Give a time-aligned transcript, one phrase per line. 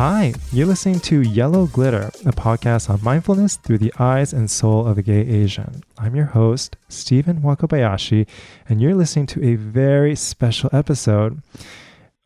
[0.00, 4.86] Hi, you're listening to Yellow Glitter, a podcast on mindfulness through the eyes and soul
[4.86, 5.84] of a gay Asian.
[5.98, 8.26] I'm your host, Stephen Wakabayashi,
[8.66, 11.42] and you're listening to a very special episode.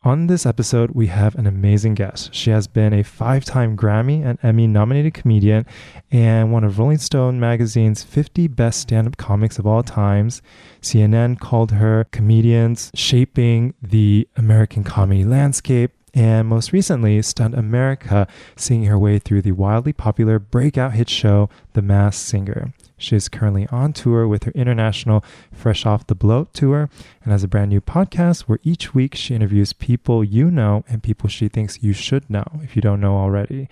[0.04, 2.32] On this episode, we have an amazing guest.
[2.32, 5.66] She has been a five time Grammy and Emmy nominated comedian
[6.12, 10.42] and one of Rolling Stone magazine's 50 best stand up comics of all times.
[10.80, 18.84] CNN called her comedians shaping the American comedy landscape and most recently, stunned America, seeing
[18.84, 22.72] her way through the wildly popular breakout hit show, The Masked Singer.
[22.96, 26.88] She is currently on tour with her international Fresh Off the Bloat tour
[27.24, 31.02] and has a brand new podcast where each week she interviews people you know and
[31.02, 33.68] people she thinks you should know if you don't know already.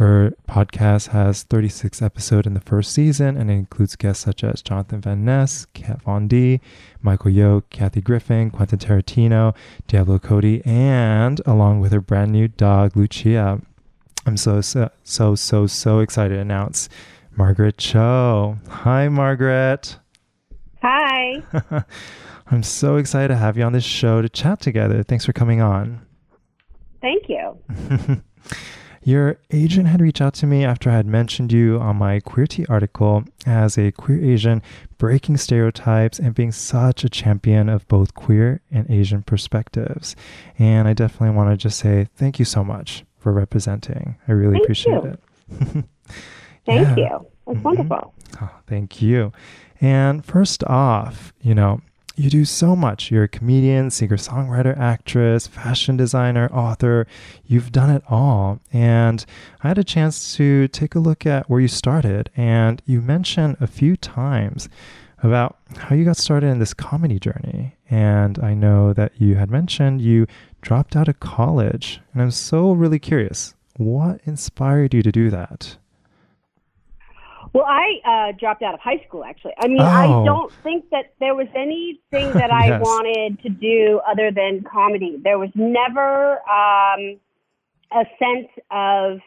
[0.00, 4.62] Her podcast has 36 episodes in the first season and it includes guests such as
[4.62, 6.58] Jonathan Van Ness, Kat Von D,
[7.02, 9.54] Michael Yo, Kathy Griffin, Quentin Tarantino,
[9.88, 13.60] Diablo Cody, and along with her brand new dog, Lucia.
[14.24, 16.88] I'm so, so, so, so, so excited to announce
[17.36, 18.56] Margaret Cho.
[18.70, 19.98] Hi, Margaret.
[20.80, 21.42] Hi.
[22.50, 25.02] I'm so excited to have you on this show to chat together.
[25.02, 26.00] Thanks for coming on.
[27.02, 28.22] Thank you.
[29.02, 32.46] Your agent had reached out to me after I had mentioned you on my Queer
[32.46, 34.62] Tea article as a queer Asian
[34.98, 40.16] breaking stereotypes and being such a champion of both queer and Asian perspectives.
[40.58, 44.16] And I definitely want to just say thank you so much for representing.
[44.28, 45.08] I really thank appreciate you.
[45.08, 45.20] it.
[46.66, 46.96] thank yeah.
[46.96, 47.26] you.
[47.46, 47.62] It's mm-hmm.
[47.62, 48.14] wonderful.
[48.42, 49.32] Oh, thank you.
[49.80, 51.80] And first off, you know,
[52.16, 53.10] you do so much.
[53.10, 57.06] You're a comedian, singer songwriter, actress, fashion designer, author.
[57.46, 58.60] You've done it all.
[58.72, 59.24] And
[59.62, 62.30] I had a chance to take a look at where you started.
[62.36, 64.68] And you mentioned a few times
[65.22, 67.76] about how you got started in this comedy journey.
[67.90, 70.26] And I know that you had mentioned you
[70.62, 72.00] dropped out of college.
[72.12, 75.76] And I'm so really curious what inspired you to do that?
[77.52, 79.52] Well, I uh, dropped out of high school, actually.
[79.58, 79.84] I mean, Oh.
[79.86, 82.80] I don't think that there was anything that I Yes.
[82.80, 85.18] wanted to do other than comedy.
[85.22, 87.18] There was never um,
[87.92, 89.18] a sense of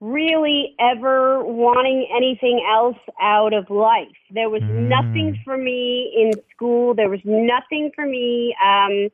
[0.00, 4.16] really ever wanting anything else out of life.
[4.30, 4.88] There was Mm.
[4.88, 6.94] nothing for me in school.
[6.94, 9.08] There was nothing for me um,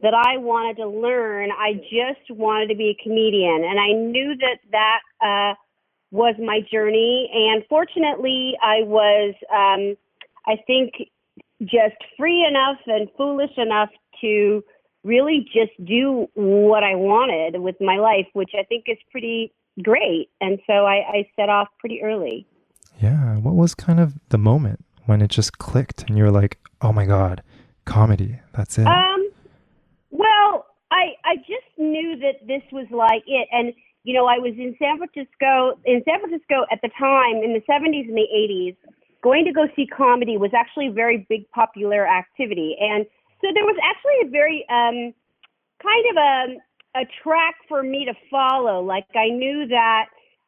[0.00, 1.50] that I wanted to learn.
[1.52, 5.00] I just wanted to be a comedian, and I knew that that.
[5.22, 5.54] Uh,
[6.10, 7.30] was my journey.
[7.32, 9.96] And fortunately, I was, um,
[10.46, 10.92] I think,
[11.62, 13.90] just free enough and foolish enough
[14.20, 14.64] to
[15.04, 20.28] really just do what I wanted with my life, which I think is pretty great.
[20.40, 22.46] And so I, I set off pretty early.
[23.00, 23.36] Yeah.
[23.36, 26.92] What was kind of the moment when it just clicked and you were like, oh
[26.92, 27.42] my God,
[27.84, 28.86] comedy, that's it?
[28.86, 29.30] Um,
[30.10, 33.72] well, I I just knew that this was like it, and
[34.04, 37.60] you know, I was in San Francisco in San Francisco at the time in the
[37.68, 38.76] 70s and the 80s.
[39.22, 43.04] Going to go see comedy was actually a very big popular activity, and
[43.42, 45.12] so there was actually a very um,
[45.82, 48.82] kind of a a track for me to follow.
[48.82, 50.06] Like I knew that.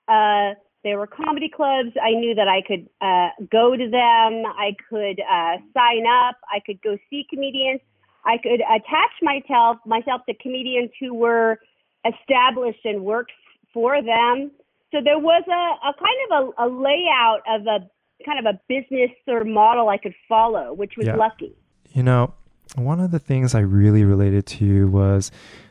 [0.08, 1.90] Uh, there were comedy clubs.
[2.02, 4.42] I knew that I could uh, go to them.
[4.58, 6.36] I could uh, sign up.
[6.52, 7.80] I could go see comedians.
[8.24, 11.58] I could attach myself myself to comedians who were
[12.04, 13.32] established and worked
[13.72, 14.50] for them.
[14.92, 17.88] So there was a, a kind of a, a layout of a
[18.24, 21.16] kind of a business or model I could follow, which was Yeah.
[21.16, 21.54] lucky.
[21.92, 22.34] You know,
[22.76, 25.30] one of the things I really related to was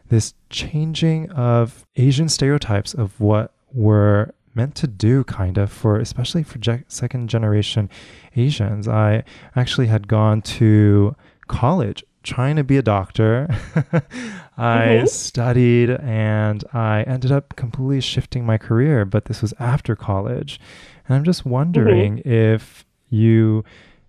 [0.10, 6.44] this changing of Asian stereotypes of what we're meant to do, kind of, for especially
[6.44, 7.90] for second generation
[8.36, 8.88] Asians.
[8.88, 9.24] I
[9.56, 11.16] actually had gone to
[11.48, 13.48] college trying to be a doctor.
[14.58, 15.08] I Mhm.
[15.08, 20.59] studied and I ended up completely shifting my career, but this was after college.
[21.08, 23.64] And I'm just wondering if you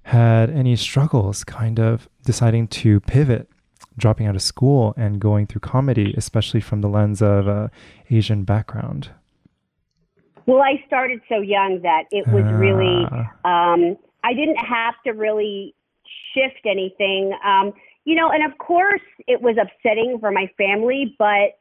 [0.04, 3.48] had any struggles kind of deciding to pivot,
[3.96, 7.70] dropping out of school and going through comedy, especially from the lens of a
[8.10, 9.10] Asian background.
[10.46, 13.06] Well, I started so young that it was really
[13.44, 15.74] Ah, um, I didn't have to really
[16.34, 17.32] shift anything.
[17.44, 17.72] Um,
[18.04, 21.58] you know, and of course it was upsetting for my family, but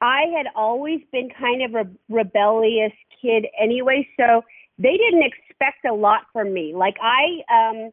[0.00, 4.42] I had always been kind of a rebellious kid anyway, so
[4.78, 6.74] they didn't expect a lot from me.
[6.74, 7.90] Like I um,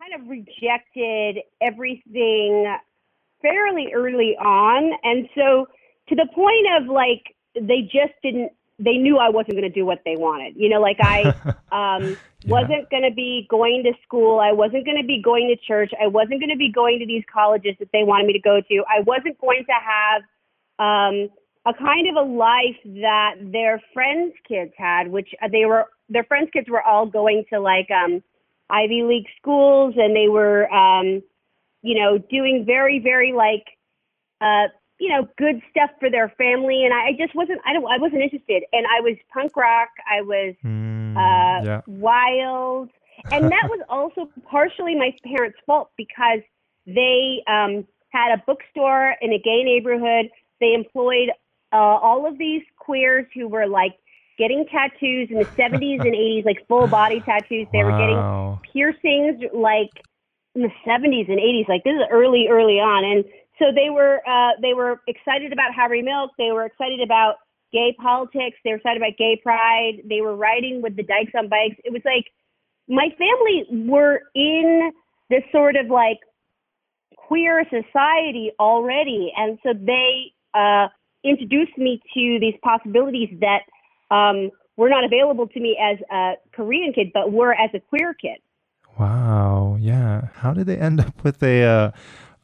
[0.00, 2.76] kind of rejected everything
[3.40, 5.66] fairly early on, and so
[6.08, 9.86] to the point of like they just didn't they knew I wasn't going to do
[9.86, 10.54] what they wanted.
[10.56, 11.34] You know, like I
[11.72, 12.16] um.
[12.46, 14.40] Wasn't going to be going to school.
[14.40, 15.92] I wasn't going to be going to church.
[16.02, 18.60] I wasn't going to be going to these colleges that they wanted me to go
[18.60, 18.84] to.
[18.88, 20.22] I wasn't going to have
[20.78, 21.28] um,
[21.66, 26.50] a kind of a life that their friends' kids had, which they were their friends'
[26.52, 28.22] kids were all going to like um,
[28.70, 31.22] Ivy League schools, and they were, um,
[31.82, 33.64] you know, doing very, very like,
[34.40, 36.84] uh, you know, good stuff for their family.
[36.84, 38.64] And I, I just wasn't, I don't, I wasn't interested.
[38.72, 39.90] And I was punk rock.
[40.10, 41.80] I was Mm, uh, yeah.
[41.86, 42.90] wild,
[43.30, 46.40] and that was also partially my parents' fault because
[46.86, 50.30] they um, had a bookstore in a gay neighborhood.
[50.60, 51.30] They employed
[51.72, 53.98] uh, all of these queers who were like
[54.38, 57.66] getting tattoos in the 70s and 80s, like full body tattoos.
[57.72, 59.90] They were getting piercings like
[60.54, 61.68] in the 70s and 80s.
[61.68, 63.24] Like this is early, early on, and
[63.58, 66.32] so they were uh, they were excited about Harvey Milk.
[66.38, 67.36] They were excited about
[67.72, 68.56] gay politics.
[68.64, 70.02] They were excited about gay pride.
[70.08, 71.76] They were riding with the dykes on bikes.
[71.84, 72.26] It was like
[72.88, 74.92] my family were in
[75.30, 76.18] this sort of like
[77.16, 80.88] queer society already, and so they uh,
[81.24, 83.62] introduced me to these possibilities that
[84.14, 88.14] um, were not available to me as a Korean kid, but were as a queer
[88.14, 88.38] kid.
[88.98, 89.76] Wow.
[89.78, 90.28] Yeah.
[90.34, 91.90] How did they end up with a uh,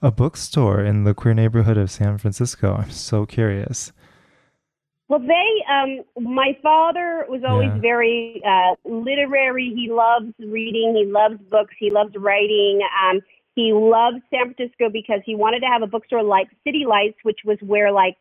[0.03, 2.75] a bookstore in the queer neighborhood of San Francisco?
[2.75, 3.93] I'm so curious.
[5.09, 7.79] Well, they, um, my father was always Yeah.
[7.79, 9.73] very uh, literary.
[9.75, 10.95] He loves reading.
[10.97, 11.75] He loves books.
[11.79, 12.81] He loves writing.
[13.05, 13.21] Um,
[13.55, 17.41] he loved San Francisco because he wanted to have a bookstore like City Lights, which
[17.45, 18.17] was where like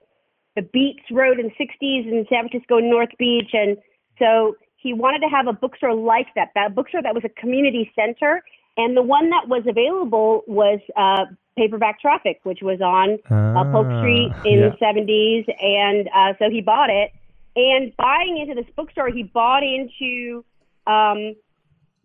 [0.58, 3.52] the Beats Road in 60s in San Francisco North Beach.
[3.54, 3.78] And
[4.20, 7.90] so he wanted to have a bookstore like that, that bookstore that was a community
[7.96, 8.44] center.
[8.82, 11.26] And the one that was available was uh,
[11.58, 14.70] Paperback Traffic, which was on uh, Polk Ah, Street in yeah.
[14.70, 15.46] the 70s.
[15.62, 17.12] And uh, so he bought it.
[17.56, 20.44] And buying into this bookstore, he bought into
[20.88, 21.36] um,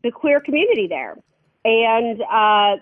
[0.03, 1.17] the queer community there.
[1.65, 2.77] And uh,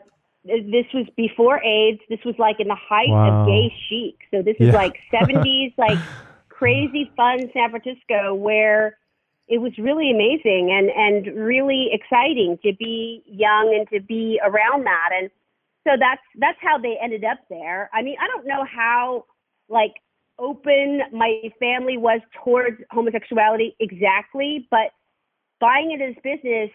[0.44, 2.00] this was before AIDS.
[2.08, 3.43] This was like in the height Wow.
[3.43, 4.17] of gay chic.
[4.31, 4.73] So this is Yeah.
[4.73, 5.99] like 70s, like
[6.49, 8.96] crazy fun San Francisco where
[9.49, 14.85] it was really amazing and, and really exciting to be young and to be around
[14.85, 15.11] that.
[15.19, 15.31] And
[15.87, 17.91] so that's that's how they ended up there.
[17.93, 19.26] I mean, I don't know how
[19.69, 19.94] like
[20.38, 24.93] open my family was towards homosexuality exactly, but
[25.61, 26.70] buying into this business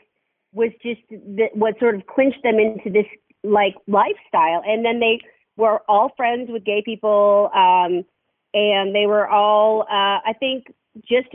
[0.54, 3.06] was just the, what sort of clinched them into this
[3.44, 4.62] like lifestyle.
[4.66, 5.21] And then they
[5.57, 8.06] were all friends with gay people, um,
[8.54, 10.74] and they were all, uh, I think,
[11.07, 11.27] just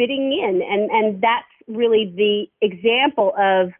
[0.00, 0.62] fitting in.
[0.62, 3.70] And and that's really the example of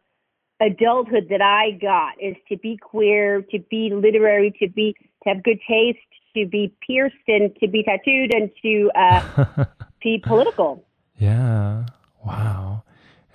[0.59, 5.43] adulthood that I got is to be queer, to be literary, to be to have
[5.43, 5.97] good taste,
[6.35, 9.65] to be pierced and to be tattooed and to uh,
[10.03, 10.85] be political.
[11.17, 11.85] yeah.
[12.23, 12.83] Wow.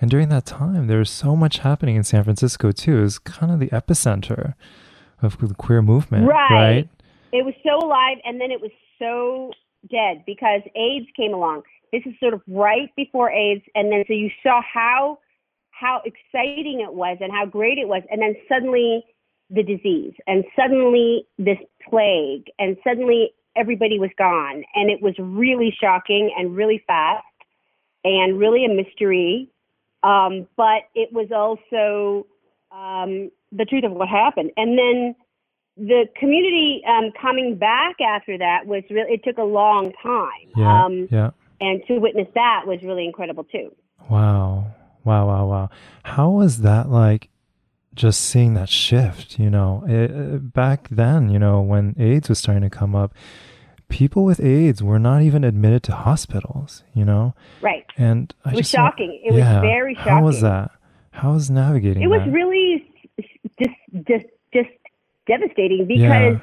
[0.00, 2.99] And during that time, there was so much happening in San Francisco too.
[2.99, 4.55] It was kind of the epicenter
[5.23, 6.50] of the queer movement, Right.
[6.53, 6.88] right?
[7.33, 9.50] It was so alive and then it was so
[9.91, 11.62] dead because AIDS came along.
[11.93, 15.19] This is sort of right before AIDS and then so you saw how
[15.71, 19.05] how exciting it was and how great it was and then suddenly
[19.50, 25.75] the disease and suddenly this plague and suddenly everybody was gone and it was really
[25.81, 27.25] shocking and really fast
[28.05, 29.49] and really a mystery
[30.03, 32.27] um, but it was also
[32.73, 35.14] um, the truth of what happened and then
[35.76, 40.85] the community um, coming back after that was really it took a long time Yeah.
[40.85, 41.31] um, yeah.
[41.61, 43.75] And to witness that was really incredible too
[44.11, 44.73] Wow.
[45.05, 45.71] Wow, wow, wow.
[46.05, 47.29] How was that like
[47.95, 49.85] just seeing that shift, you know?
[49.89, 53.15] It, uh, back then, you know, when AIDS was starting to come up,
[53.89, 57.35] people with AIDS were not even admitted to hospitals, you know?
[57.63, 60.71] right And I it was shocking it was very shocking How was that?
[61.13, 62.33] How was navigating it was that?
[62.33, 62.85] really
[63.59, 63.71] just
[64.09, 64.71] just just
[65.27, 66.39] devastating Yeah.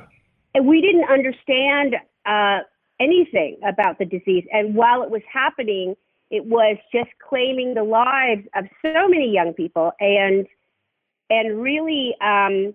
[0.56, 2.60] because we didn't understand uh,
[3.04, 4.46] anything about the disease.
[4.52, 5.96] And while it was happening
[6.34, 10.48] it was just claiming the lives of so many young people and
[11.30, 12.74] and really um,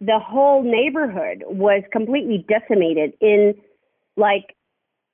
[0.00, 3.54] the whole neighborhood was completely decimated in
[4.16, 4.54] like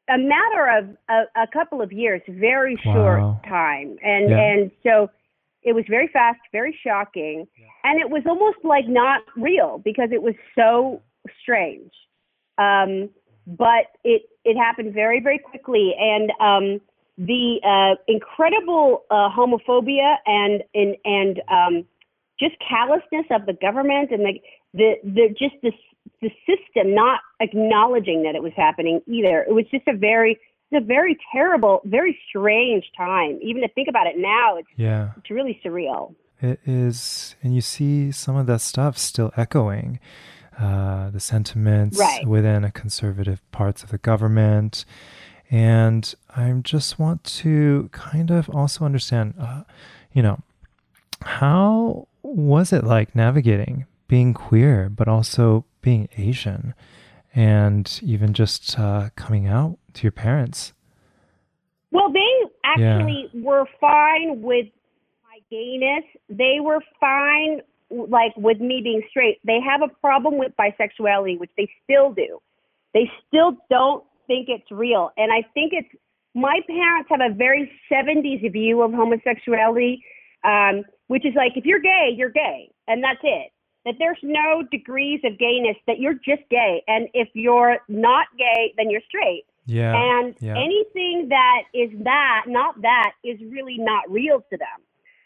[0.08, 2.94] a matter of a, a couple of years very Wow.
[2.94, 3.96] short time.
[4.02, 4.40] And Yeah.
[4.40, 5.10] and so
[5.62, 7.46] it was very fast very shocking.
[7.84, 11.00] And it was almost like not real because it was so
[11.40, 11.92] strange.
[12.58, 13.10] Um,
[13.48, 16.80] but it it happened very very quickly and um,
[17.16, 21.84] the uh, incredible uh, homophobia and and and um,
[22.38, 24.40] just callousness of the government and the
[24.74, 25.72] the, the just the
[26.20, 29.44] the system not acknowledging that it was happening either.
[29.48, 30.38] It was just a very
[30.70, 33.38] it's a very terrible, very strange time.
[33.42, 35.12] Even to think about it now, it's yeah.
[35.16, 36.14] it's really surreal.
[36.40, 39.98] It is, and you see some of that stuff still echoing
[40.60, 42.26] uh, the sentiments Right.
[42.26, 44.84] within a conservative parts of the government,
[45.50, 49.62] And I just want to kind of also understand, uh,
[50.12, 50.40] you know,
[51.22, 56.74] how was it like navigating being queer, but also being Asian,
[57.34, 60.72] and even just uh, coming out to your parents?
[61.90, 63.40] Well, they actually yeah.
[63.42, 64.66] were fine with
[65.24, 66.04] my gayness.
[66.28, 69.38] They were fine, like with me being straight.
[69.44, 72.40] They have a problem with bisexuality, which they still do.
[72.94, 75.88] They still don't think it's real, and I think it's
[76.34, 80.02] my parents have a very 70s view of homosexuality,
[80.44, 83.50] um, which is like if you're gay, you're gay, and that's it.
[83.84, 86.82] That there's no degrees of gayness, that you're just gay.
[86.86, 89.44] And if you're not gay, then you're straight.
[89.66, 89.94] Yeah.
[89.94, 90.56] And yeah.
[90.56, 94.80] anything that is that, not that, is really not real to them.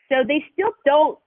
[0.09, 1.19] So they still don't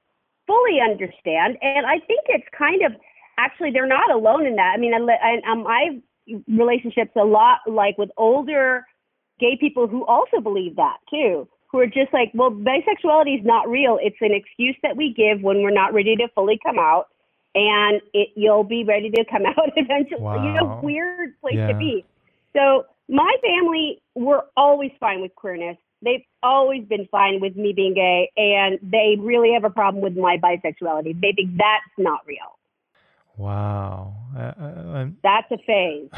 [0.48, 1.58] fully understand.
[1.62, 2.94] And I think it's kind of
[3.38, 4.74] actually they're not alone in that.
[4.76, 8.86] I mean, I, I, um, I have relationships a lot like with older
[9.40, 13.70] gay people who also believe that too, who are just like, well, bisexuality is not
[13.70, 14.00] real.
[14.02, 17.08] It's an excuse that we give when we're not ready to fully come out,
[17.54, 20.22] and it, you'll be ready to come out eventually.
[20.22, 20.44] Wow.
[20.44, 21.68] You know, weird place yeah.
[21.68, 22.06] to be.
[22.56, 25.78] So my family were always fine with queerness.
[26.02, 30.16] They've always been fine with me being gay, and they really have a problem with
[30.16, 31.20] my bisexuality.
[31.20, 32.58] They think that's not real.
[33.38, 34.16] Wow.
[34.38, 36.10] Uh, that's a phase.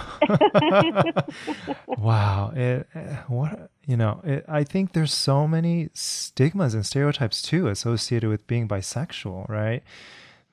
[1.97, 2.51] wow.
[2.55, 7.67] It, uh, what you know, it, I think there's so many stigmas and stereotypes too
[7.69, 9.81] associated with being bisexual, right?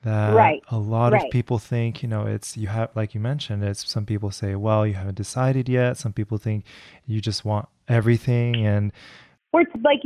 [0.05, 0.63] that right.
[0.69, 1.25] a lot right.
[1.25, 4.53] of people think you know it's you have like you mentioned it's some people say
[4.53, 6.63] well you haven't decided yet some people think
[7.07, 8.91] you just want everything and
[9.53, 9.99] or it's like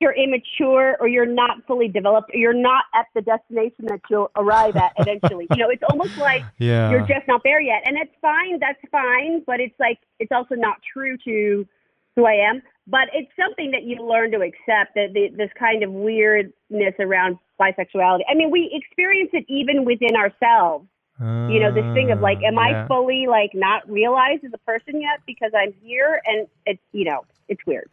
[0.00, 4.30] you're immature or you're not fully developed or you're not at the destination that you'll
[4.36, 6.90] arrive at eventually you know it's almost like yeah.
[6.90, 10.54] you're just not there yet and it's fine that's fine but it's like it's also
[10.54, 11.66] not true to
[12.14, 15.82] who i am but it's something that you learn to accept that the, this kind
[15.82, 18.22] of weirdness around bisexuality.
[18.28, 20.86] I mean, we experience it even within ourselves.
[21.20, 22.84] Uh, you know, this thing of like, am yeah.
[22.84, 26.20] I fully like not realized as a person yet because I'm here?
[26.24, 27.90] And it's you know, it's weird.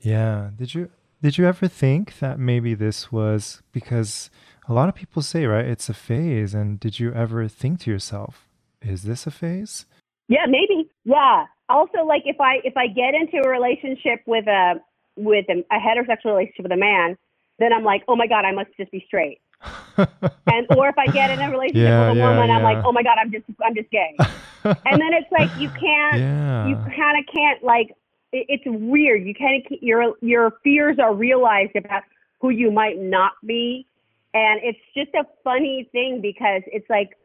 [0.00, 0.50] Yeah.
[0.56, 0.90] Did you
[1.22, 4.30] did you ever think that maybe this was because
[4.68, 7.90] a lot of people say right, it's a phase, and did you ever think to
[7.90, 8.48] yourself,
[8.82, 9.86] is this a phase?
[10.28, 10.90] Yeah, maybe.
[11.04, 11.46] Yeah.
[11.68, 14.74] Also, like if I if I get into a relationship with a
[15.16, 17.16] with a, a heterosexual relationship with a man,
[17.58, 19.40] then I'm like, oh my god, I must just be straight.
[19.96, 22.56] and or if I get in a relationship yeah, with a yeah, woman, yeah.
[22.56, 24.16] I'm like, oh my god, I'm just I'm just gay.
[24.64, 27.90] and then it's like you can't, you kind of can't like.
[28.32, 29.24] It, it's weird.
[29.24, 32.02] You kind of your your fears are realized about
[32.40, 33.86] who you might not be,
[34.34, 37.16] and it's just a funny thing because it's like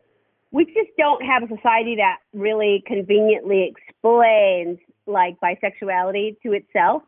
[0.52, 7.04] we just don't have a society that really conveniently explains like bisexuality to itself.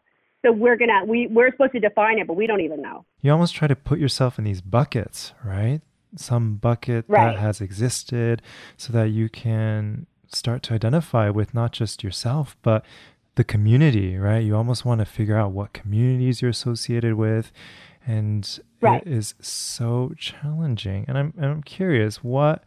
[0.46, 3.06] So we're gonna we we're supposed to define it, but we don't even know.
[3.22, 5.82] You almost try to put yourself in these buckets, right?
[6.16, 7.34] Some bucket right.
[7.34, 8.42] that has existed,
[8.78, 12.86] so that you can start to identify with not just yourself, but
[13.36, 14.44] the community, right?
[14.44, 17.52] You almost want to figure out what communities you're associated with,
[18.06, 19.02] and right.
[19.02, 21.06] it is so challenging.
[21.08, 22.64] And I'm and I'm curious what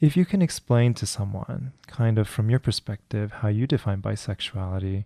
[0.00, 5.04] if you can explain to someone, kind of from your perspective, how you define bisexuality,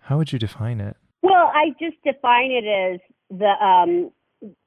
[0.00, 0.96] how would you define it?
[1.22, 4.10] Well, I just define it as the um,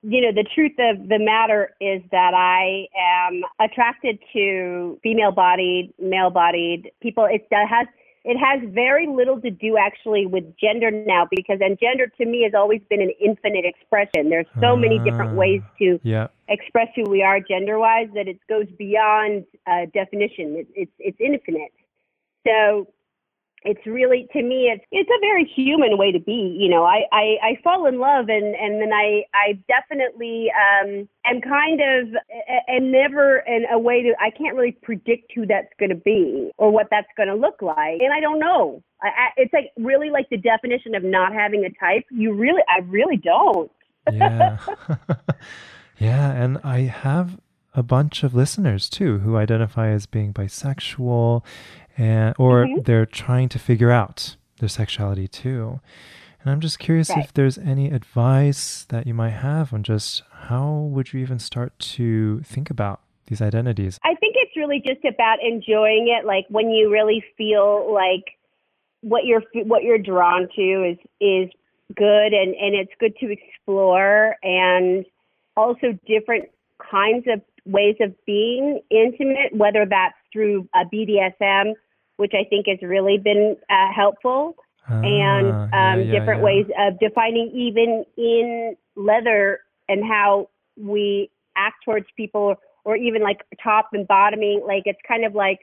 [0.01, 6.91] you know the truth of the matter is that I am attracted to female-bodied, male-bodied
[7.01, 7.25] people.
[7.25, 7.87] It has
[8.25, 12.43] it has very little to do actually with gender now because and gender to me
[12.43, 14.29] has always been an infinite expression.
[14.29, 16.27] There's so uh, many different ways to yeah.
[16.49, 20.57] express who we are gender-wise that it goes beyond uh, definition.
[20.57, 21.71] It, it's it's infinite.
[22.45, 22.87] So
[23.63, 26.83] it's really to me it's it's a very human way to be you know.
[26.83, 31.81] I i, I fall in love and and then i i definitely um am kind
[31.81, 32.07] of
[32.67, 36.51] am never in a way to i can't really predict who that's going to be
[36.57, 38.81] or what that's going to look like and i don't know.
[39.01, 42.61] I, I, it's like really like the definition of not having a type you really
[42.69, 43.71] i really don't.
[44.11, 44.57] Yeah.
[45.99, 47.39] Yeah and i have
[47.73, 51.43] a bunch of listeners too who identify as being bisexual
[51.99, 52.81] and or mm-hmm.
[52.83, 55.81] they're trying to figure out their sexuality too.
[56.41, 57.23] And I'm just curious right.
[57.23, 61.77] if there's any advice that you might have on just how would you even start
[61.79, 63.99] to think about these identities?
[64.03, 68.23] I think it's really just about enjoying it like when you really feel like
[69.01, 71.49] what you're what you're drawn to is is
[71.95, 75.05] good and and it's good to explore and
[75.57, 76.45] also different
[76.89, 81.73] kinds of ways of being intimate whether that's through a BDSM
[82.19, 84.55] which I think has really been uh, helpful.
[84.89, 86.45] and Ah, um, yeah, yeah, different yeah.
[86.49, 93.39] ways of defining even in leather and how we act towards people or even like
[93.63, 95.59] top and bottoming like it's kind of like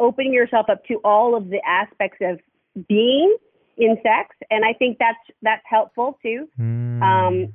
[0.00, 2.40] opening yourself up to all of the aspects of
[2.88, 3.36] being
[3.76, 7.02] in sex and i think that's that's helpful too Mm.
[7.02, 7.54] um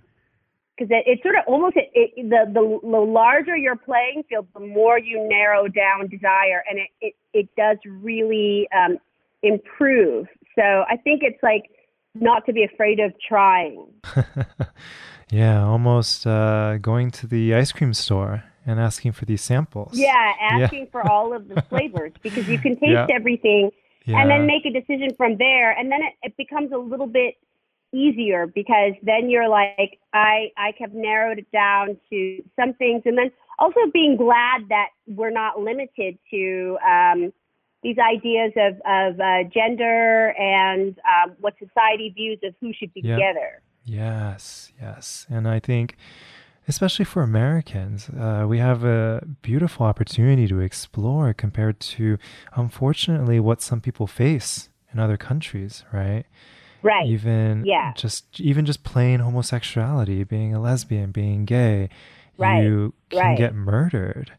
[0.75, 4.47] because it, it's sort of almost it, it, the, the the larger your playing field
[4.53, 8.97] the more you narrow down desire and it it, it does really um
[9.43, 11.63] improve so i think it's like
[12.15, 13.87] not to be afraid of trying
[15.31, 19.91] yeah, almost uh, going to the ice cream store and asking for these samples.
[19.97, 20.13] yeah
[20.57, 20.65] Yeah.
[20.65, 23.07] asking for all of the flavors because you can taste Yeah.
[23.11, 23.71] everything
[24.05, 24.19] Yeah.
[24.21, 27.35] and then make a decision from there and then it, it becomes a little bit
[27.93, 33.17] easier because then you're like i i have narrowed it down to some things and
[33.17, 37.31] then also being glad that we're not limited to um
[37.83, 43.01] these ideas of of uh, gender and um, what society views of who should be
[43.03, 43.15] Yeah.
[43.15, 45.27] together Yes, yes.
[45.29, 45.97] And I think,
[46.67, 52.17] especially for Americans, uh, we have a beautiful opportunity to explore compared to,
[52.55, 56.25] unfortunately, what some people face in other countries, right?
[56.83, 57.93] Right Even Yeah.
[57.95, 61.89] just even just plain homosexuality, being a lesbian, being gay,
[62.37, 63.37] Right, you can right.
[63.37, 64.31] get murdered.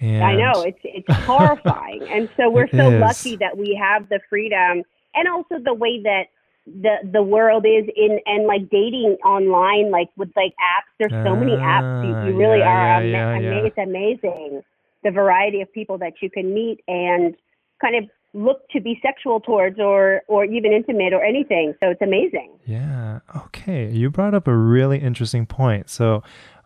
[0.00, 3.00] And I know it's it's horrifying, and so we're so is.
[3.00, 4.82] lucky that we have the freedom,
[5.14, 6.24] and also the way that
[6.66, 10.90] the the world is in and like dating online, like with like apps.
[10.98, 12.06] There's so many apps.
[12.06, 13.04] You, Ah, you really yeah, are.
[13.04, 13.66] yeah, ama- yeah, ama- yeah.
[13.66, 14.62] It's amazing
[15.04, 17.34] the variety of people that you can meet and
[17.80, 18.04] kind of
[18.34, 21.74] look to be sexual towards, or or even intimate, or anything.
[21.80, 22.50] So it's amazing.
[22.66, 23.20] Yeah.
[23.46, 23.90] Okay.
[23.90, 25.88] You brought up a really interesting point.
[25.88, 26.22] So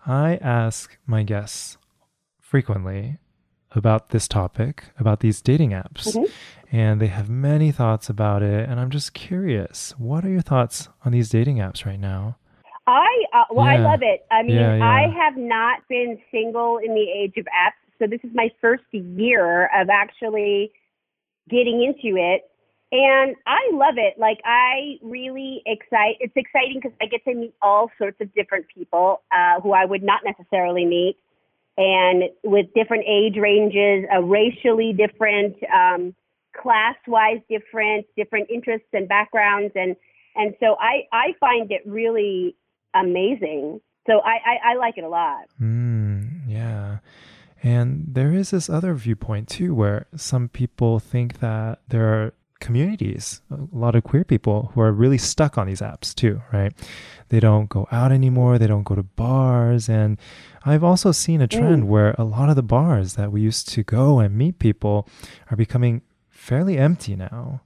[0.06, 1.76] I ask my guests
[2.40, 3.18] frequently
[3.72, 6.30] about this topic, about these dating apps, Mhm.
[6.72, 8.66] and they have many thoughts about it.
[8.68, 12.36] And I'm just curious, what are your thoughts on these dating apps right now?
[12.86, 14.24] I uh, well, I love it.
[14.30, 14.88] I mean, Yeah, yeah.
[14.88, 18.84] I have not been single in the age of apps, so this is my first
[18.92, 20.72] year of actually
[21.48, 22.42] getting into it,
[22.90, 24.18] and I love it.
[24.18, 26.16] Like, I really excite.
[26.20, 29.84] It's exciting because I get to meet all sorts of different people uh, who I
[29.84, 31.16] would not necessarily meet,
[31.76, 36.14] and with different age ranges, uh, racially different, um,
[36.56, 39.94] class-wise different, different interests and backgrounds, and
[40.34, 42.56] and so I I find it really
[42.94, 43.80] amazing.
[44.06, 45.44] So I I, I like it a lot.
[45.60, 46.98] Mm, yeah.
[47.62, 53.40] And there is this other viewpoint too, where some people think that there are communities,
[53.50, 56.72] a lot of queer people who are really stuck on these apps too, right?
[57.28, 59.88] They don't go out anymore, they don't go to bars.
[59.88, 60.18] And
[60.64, 63.82] I've also seen a trend where a lot of the bars that we used to
[63.82, 65.08] go and meet people
[65.50, 67.60] are becoming fairly empty now.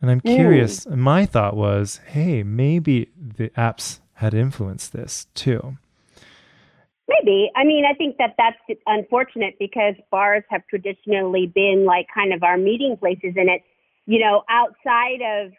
[0.00, 5.78] And I'm curious, my thought was, hey, maybe the apps had influenced this too.
[7.06, 7.50] Maybe.
[7.54, 12.42] I mean, I think that that's unfortunate because bars have traditionally been like kind of
[12.42, 13.62] our meeting places, and it,
[14.06, 15.50] you know, outside of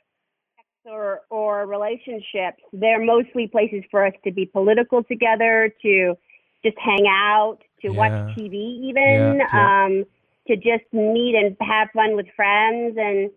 [0.55, 6.15] sex or or relationships, they're mostly places for us to be political together, to
[6.63, 8.53] just hang out, to watch TV,
[8.89, 9.85] even, Yeah, yeah.
[9.85, 10.05] um,
[10.47, 13.29] to just meet and have fun with friends, and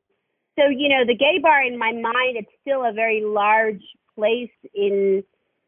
[0.59, 3.83] so you know, the gay bar in my mind, it's still a very large
[4.15, 5.23] place in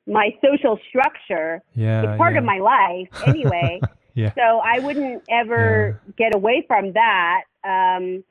[0.06, 2.02] my social structure Yeah.
[2.02, 2.38] it's part yeah.
[2.38, 3.80] of my life anyway.
[4.14, 4.32] yeah.
[4.34, 7.42] so I wouldn't ever get away from that.
[7.64, 8.24] Um,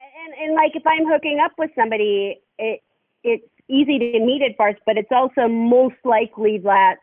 [0.00, 2.80] and and like if I'm hooking up with somebody, it
[3.22, 6.96] it's easy to meet at bars, but it's also most likely that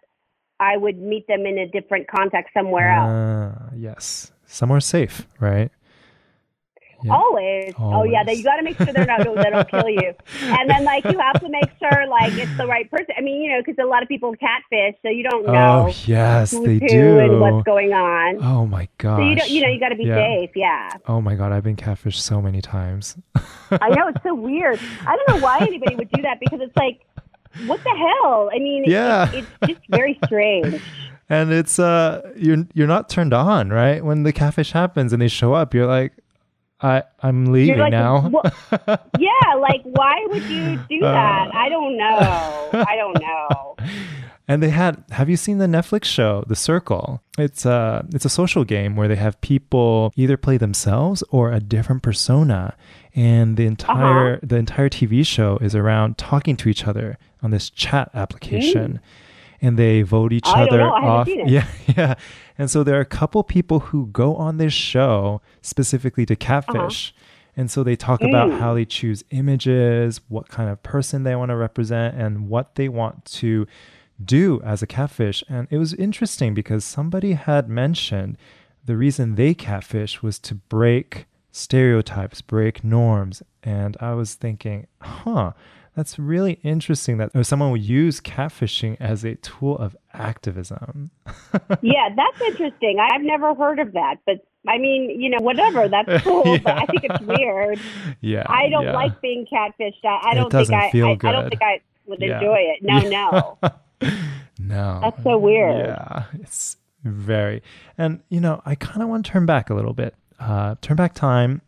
[0.60, 3.10] I would meet them in a different context somewhere else.
[3.10, 4.32] Ah, yes.
[4.46, 5.72] Somewhere safe, right?
[7.04, 7.14] Yeah.
[7.14, 7.74] Always.
[7.78, 10.14] Oh yeah, that you got to make sure they're not don't kill you.
[10.42, 13.14] And then like you have to make sure like it's the right person.
[13.18, 15.94] I mean, you know, because a lot of people catfish, so you don't know Oh,
[16.06, 17.20] yes, they do.
[17.20, 18.44] and what's going on.
[18.44, 19.18] Oh my god.
[19.18, 20.16] So you don't, you know, you got to be Yeah.
[20.16, 20.52] safe.
[20.56, 20.90] Yeah.
[21.08, 23.16] Oh my god, I've been catfished so many times.
[23.72, 24.80] I know it's so weird.
[25.06, 27.02] I don't know why anybody would do that because it's like,
[27.66, 27.90] what the
[28.24, 28.50] hell?
[28.54, 29.32] I mean, Yeah.
[29.32, 30.82] it, it's just very strange.
[31.30, 34.04] and it's uh you're you're not turned on, right?
[34.04, 36.14] When the catfish happens and they show up, you're like
[36.82, 38.28] I I'm leaving like, now.
[38.30, 38.52] "Wha-
[39.20, 41.12] Yeah, like why would you do Uh.
[41.12, 41.56] that?
[41.56, 42.70] I don't know.
[42.74, 43.76] I don't know.
[44.48, 47.22] And they had have you seen the Netflix show The Circle?
[47.38, 51.60] It's a it's a social game where they have people either play themselves or a
[51.60, 52.76] different persona
[53.16, 57.70] and the entire the entire TV show is around talking to each other on this
[57.72, 59.00] chat application.
[59.62, 61.28] And they vote each I other off.
[61.28, 61.68] Yeah,
[61.98, 62.14] yeah.
[62.58, 67.14] And so there are a couple people who go on this show specifically to catfish.
[67.56, 68.60] And so they talk about Mm.
[68.60, 72.88] how they choose images, what kind of person they want to represent, and what they
[72.88, 73.66] want to
[74.24, 75.44] do as a catfish.
[75.50, 78.38] And it was interesting because somebody had mentioned
[78.86, 83.42] the reason they catfish was to break stereotypes, break norms.
[83.64, 85.54] And I was thinking, huh,
[85.98, 91.10] that's really interesting that someone would use catfishing as a tool of activism.
[91.82, 93.00] yeah, that's interesting.
[93.00, 95.90] I've never heard of that, but I mean, you know, whatever.
[95.90, 97.80] That's cool, but I think it's weird.
[98.22, 98.44] Yeah.
[98.46, 98.94] I don't yeah.
[98.94, 100.06] like being catfished.
[100.06, 102.38] I, I don't think I, feel I, I don't think I would Yeah.
[102.38, 102.84] enjoy it.
[102.84, 103.58] No, no.
[104.60, 105.00] no.
[105.02, 105.88] That's so weird.
[105.88, 107.64] Yeah, it's very.
[107.98, 110.96] And, you know, I kind of want to turn back a little bit, uh, turn
[110.96, 111.62] back time.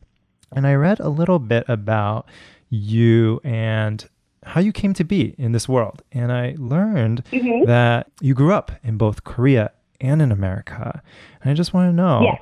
[0.51, 2.27] And I read a little bit about
[2.69, 4.07] you and
[4.49, 6.01] how you came to be in this world.
[6.11, 7.65] And I learned Mhm.
[7.67, 11.01] that you grew up in both Korea and in America.
[11.41, 12.41] And I just want to know Yes.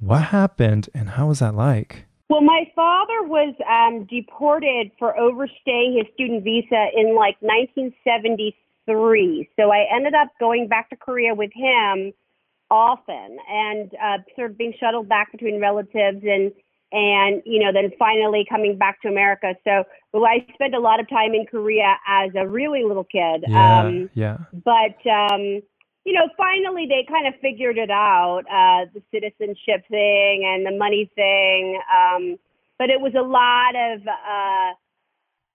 [0.00, 2.04] what happened and how was that like?
[2.28, 9.48] Well, my father was um, deported for overstaying his student visa in like 1973.
[9.56, 12.12] So I ended up going back to Korea with him
[12.70, 16.52] often and uh, sort of being shuttled back between relatives and
[16.92, 19.54] and you know then finally coming back to America.
[19.64, 23.44] So well, I spent a lot of time in Korea as a really little kid.
[23.48, 23.80] Yeah.
[23.80, 24.38] Um, yeah.
[24.52, 25.60] but um
[26.04, 30.76] you know finally they kind of figured it out uh the citizenship thing and the
[30.78, 32.36] money thing um
[32.78, 34.74] but it was a lot of uh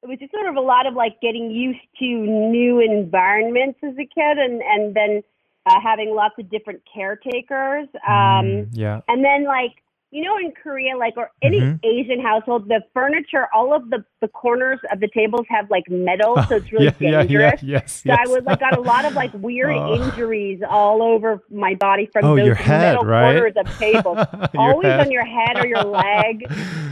[0.04, 3.94] it was just sort of a lot of like getting used to new environments as
[3.94, 5.22] a kid and and then
[5.68, 9.00] uh, having lots of different caretakers um Mm, yeah.
[9.08, 9.76] and then like
[10.12, 11.80] you know in korea like or any Mhm.
[11.84, 16.36] asian household the furniture all of the the corners of the tables have like metal
[16.50, 18.20] so it's really yeah, yeah, dangerous yeah, yes, so yes.
[18.26, 19.96] I was like got a lot of like weird Oh.
[19.96, 23.34] injuries all over my body from Oh, those your head, metal right?
[23.40, 24.18] corners of tables.
[24.58, 25.00] Always head.
[25.00, 26.44] on your head or your leg.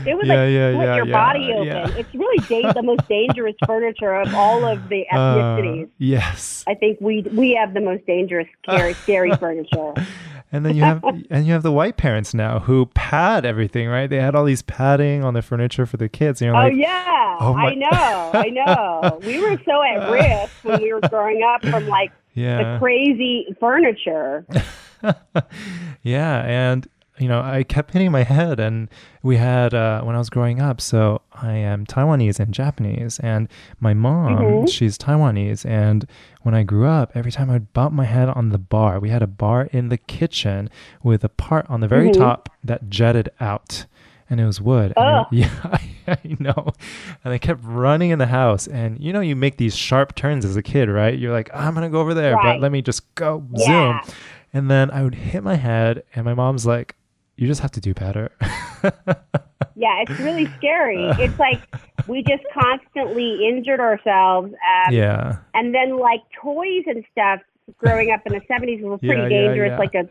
[0.06, 1.66] It was yeah, like yeah, split yeah, your yeah, body open.
[1.66, 1.98] yeah.
[2.00, 5.88] It's really da- the most dangerous furniture of all of the Uh, ethnicities.
[5.98, 6.64] yes.
[6.66, 9.92] I think we we have the most dangerous, scary, scary furniture.
[10.52, 14.08] And then you have and you have the white parents now who pad everything, right?
[14.10, 16.76] They had all these padding on the furniture for the kids, and you're Oh like,
[16.76, 19.20] yeah, Oh, I know, I know.
[19.24, 24.44] We were so at risk when we were growing up from like the crazy furniture.
[26.02, 26.86] yeah, and
[27.20, 28.88] you know, I kept hitting my head, and
[29.22, 30.80] we had uh, when I was growing up.
[30.80, 34.68] So I am Taiwanese and Japanese, and my mom, Mhm.
[34.70, 36.06] she's Taiwanese, and
[36.42, 39.22] when I grew up, every time I'd bump my head on the bar, we had
[39.22, 40.70] a bar in the kitchen
[41.02, 42.14] with a part on the very Mhm.
[42.18, 43.86] top that jutted out.
[44.32, 44.92] And it was wood.
[44.96, 45.26] And Ugh.
[45.32, 46.68] it- yeah, I, I know.
[47.24, 48.68] And I kept running in the house.
[48.68, 51.18] And you know, you make these sharp turns as a kid, right?
[51.18, 53.66] You're like, I'm going to go over there, but let me just go Yeah.
[53.66, 54.14] zoom.
[54.52, 56.94] And then I would hit my head, and my mom's like,
[57.40, 58.30] You just have to do better.
[59.76, 61.04] Yeah, it's really scary.
[61.18, 61.58] It's like
[62.06, 64.52] we just constantly injured ourselves.
[64.52, 65.38] Um, yeah.
[65.54, 67.40] And then like toys and stuff
[67.78, 69.70] growing up in the 70s were pretty Yeah, yeah, dangerous.
[69.70, 69.78] yeah.
[69.78, 70.06] Like a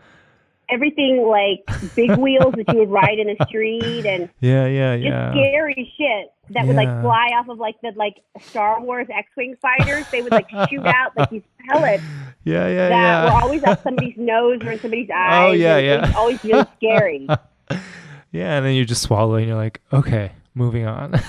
[0.71, 5.05] everything like big wheels that you would ride in the street and Yeah, yeah, just
[5.07, 5.31] yeah.
[5.31, 10.05] scary shit that would like fly off of like the like Star Wars X-wing fighters.
[10.11, 12.03] They would like shoot out like these pellets
[12.43, 13.25] Yeah, yeah, that yeah.
[13.25, 15.49] were always up somebody's nose or in somebody's oh, eyes.
[15.49, 16.17] Oh, yeah, and It was yeah.
[16.17, 17.27] always really scary.
[18.31, 21.21] yeah, and then you just swallow and you're like, okay, moving on.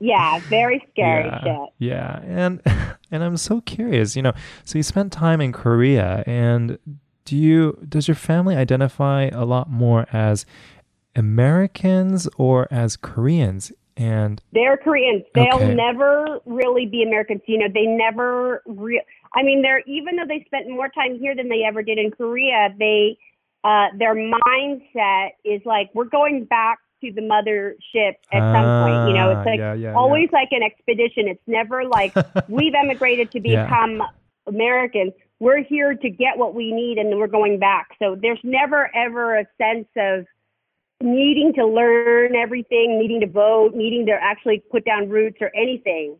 [0.00, 1.68] yeah, very scary yeah, shit.
[1.78, 2.62] Yeah, and
[3.10, 4.32] and I'm so curious, you know.
[4.64, 6.78] So you spent time in Korea, and
[7.24, 10.44] do you does your family identify a lot more as
[11.16, 13.72] Americans or as Koreans?
[13.96, 15.22] And They're Koreans.
[15.34, 15.74] They'll Okay.
[15.74, 17.42] never really be Americans.
[17.46, 19.02] You know, they never real.
[19.34, 22.10] I mean, they're even though they spent more time here than they ever did in
[22.10, 22.74] Korea.
[22.78, 23.18] They
[23.64, 29.06] uh, their mindset is like we're going back to the mothership at some point.
[29.06, 31.28] You know, Ah, it's like yeah, yeah, always like an expedition.
[31.28, 32.14] It's never like
[32.48, 33.64] we've emigrated to Yeah.
[33.66, 34.02] become
[34.46, 35.12] Americans.
[35.42, 37.86] We're here to get what we need, and then we're going back.
[38.00, 40.24] So there's never ever a sense of
[41.00, 46.16] needing to learn everything, needing to vote, needing to actually put down roots or anything.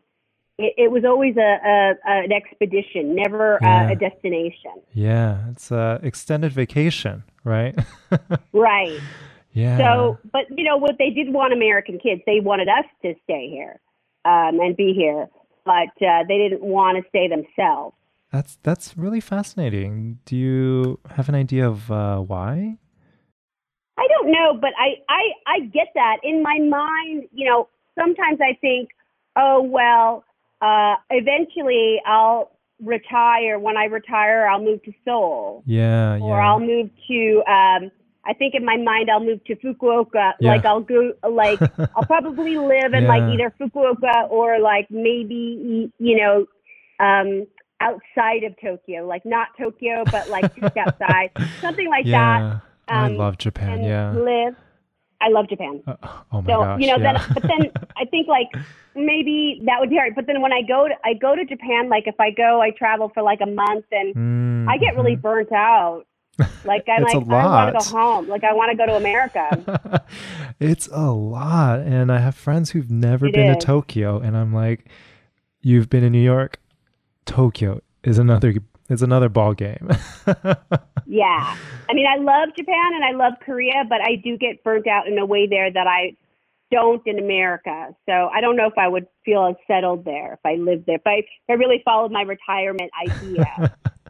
[0.57, 3.87] It, it was always a, a an expedition, never Yeah.
[3.87, 4.75] uh, a destination.
[4.93, 7.75] yeah, it's a extended vacation, right?
[8.51, 8.99] Right.
[9.53, 9.77] yeah.
[9.77, 10.97] So, but you know what?
[10.99, 12.21] They did want American kids.
[12.25, 13.79] They wanted us to stay here
[14.25, 15.27] um, and be here,
[15.65, 17.95] but uh, they didn't want to stay themselves.
[18.33, 20.17] That's that's really fascinating.
[20.25, 22.77] Do you have an idea of uh, why?
[23.95, 27.29] I don't know, but I, I, I get that in my mind.
[27.31, 28.89] You know, sometimes I think,
[29.35, 30.25] oh well,
[30.63, 32.49] uh, eventually I'll
[32.81, 33.59] retire.
[33.59, 36.47] When I retire, I'll move to Seoul, Yeah, or yeah.
[36.47, 37.91] I'll move to, um,
[38.25, 40.33] I think in my mind I'll move to Fukuoka.
[40.39, 40.53] Yeah.
[40.53, 41.59] Like I'll go, like
[41.95, 43.09] I'll probably live in Yeah.
[43.09, 46.47] like either Fukuoka or like maybe you know,
[46.99, 47.45] um,
[47.87, 51.29] outside of Tokyo, like not Tokyo, but like just outside,
[51.61, 52.39] something like that.
[52.39, 52.59] yeah.
[52.87, 53.83] I um, love Japan.
[53.83, 54.11] Yeah.
[54.13, 54.55] live.
[55.21, 55.81] I love Japan.
[55.87, 55.95] Uh,
[56.33, 56.81] oh my So gosh.
[56.81, 57.13] you know, yeah.
[57.13, 58.49] then but then I think like
[58.93, 60.15] maybe that would be hard.
[60.15, 62.71] But then when I go to I go to Japan, like if I go, I
[62.71, 65.21] travel for like a month and Mm, I get really mhm.
[65.21, 66.03] burnt out.
[66.65, 68.27] Like I'm like I want to go home.
[68.27, 70.03] Like I want to go to America.
[70.59, 71.79] it's a lot.
[71.79, 73.57] And I have friends who've never It been is.
[73.57, 74.85] to Tokyo and I'm like,
[75.61, 76.59] You've been in New York?
[77.25, 78.53] Tokyo is another
[78.89, 79.89] is another ball game.
[81.05, 81.57] yeah.
[81.89, 85.07] I mean, I love Japan and I love Korea, but I do get burnt out
[85.07, 86.15] in a way there that I
[86.71, 87.95] don't in America.
[88.05, 90.97] So I don't know if I would feel as settled there if I lived there.
[90.97, 93.75] If I, if I really followed my retirement idea.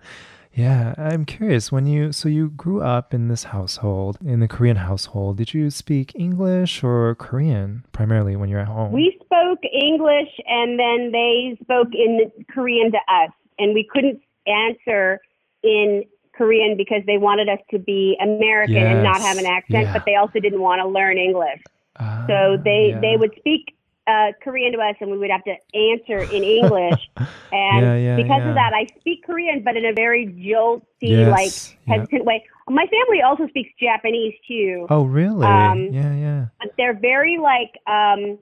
[0.53, 1.71] yeah, I'm curious.
[1.71, 5.69] When you so you grew up in this household, in the Korean household, did you
[5.69, 8.91] speak English or Korean primarily when you're at home?
[8.91, 15.19] we spoke English and then they spoke in Korean to us, and we couldn't answer
[15.63, 16.03] in
[16.35, 19.93] Korean because they wanted us to be American and not have an accent, Yeah.
[19.93, 21.61] but they also didn't want to learn English.
[21.99, 22.99] Ah, So they yeah.
[22.99, 23.75] they would speak
[24.07, 26.99] uh, Korean to us, and we would have to answer in English.
[27.55, 28.49] And Yeah, yeah, because yeah.
[28.49, 31.53] of that, I speak Korean, but in a very jolty, Yes, like
[31.87, 32.43] hesitant way.
[32.67, 35.45] My family also speaks Japanese too, Oh, really?
[35.45, 36.45] um, yeah, yeah.
[36.59, 37.69] but they're very like.
[37.85, 38.39] Um,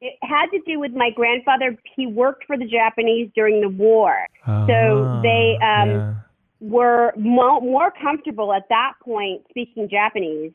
[0.00, 1.76] it had to do with my grandfather.
[1.94, 4.16] He worked for the Japanese during the war.
[4.46, 6.16] so they, um,
[6.60, 10.52] were mo- more comfortable at that point speaking Japanese.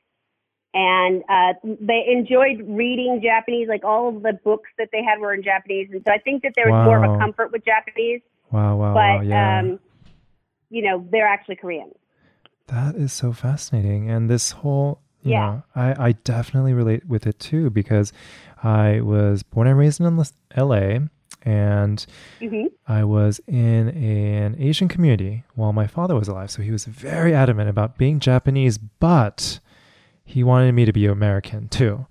[0.74, 5.34] And uh, they enjoyed reading Japanese, like all of the books that they had were
[5.34, 5.90] in Japanese.
[5.92, 8.94] And so I think that there was more of a comfort with Japanese, Wow, wow,
[8.94, 9.22] but, wow.
[9.22, 9.60] Yeah.
[9.60, 9.80] um,
[10.70, 11.92] you know, they're actually Korean.
[12.68, 14.10] That is so fascinating.
[14.12, 15.40] And this whole, you Yeah.
[15.40, 18.14] know, I, I definitely relate with it too because
[18.64, 20.24] I was born and raised in
[20.56, 21.00] LA
[21.44, 22.06] and
[22.40, 26.50] hmm I was in an Asian community while my father was alive.
[26.52, 29.60] So he was very adamant about being Japanese, but
[30.30, 32.06] he wanted me to be American too.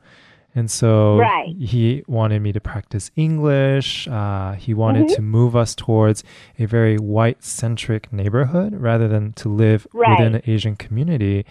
[0.54, 1.54] And so Right.
[1.56, 4.08] he wanted me to practice English.
[4.08, 5.14] Uh, he wanted Mhm.
[5.16, 6.24] to move us towards
[6.58, 10.18] a very white centric neighborhood rather than to live Right.
[10.18, 11.44] within an Asian community.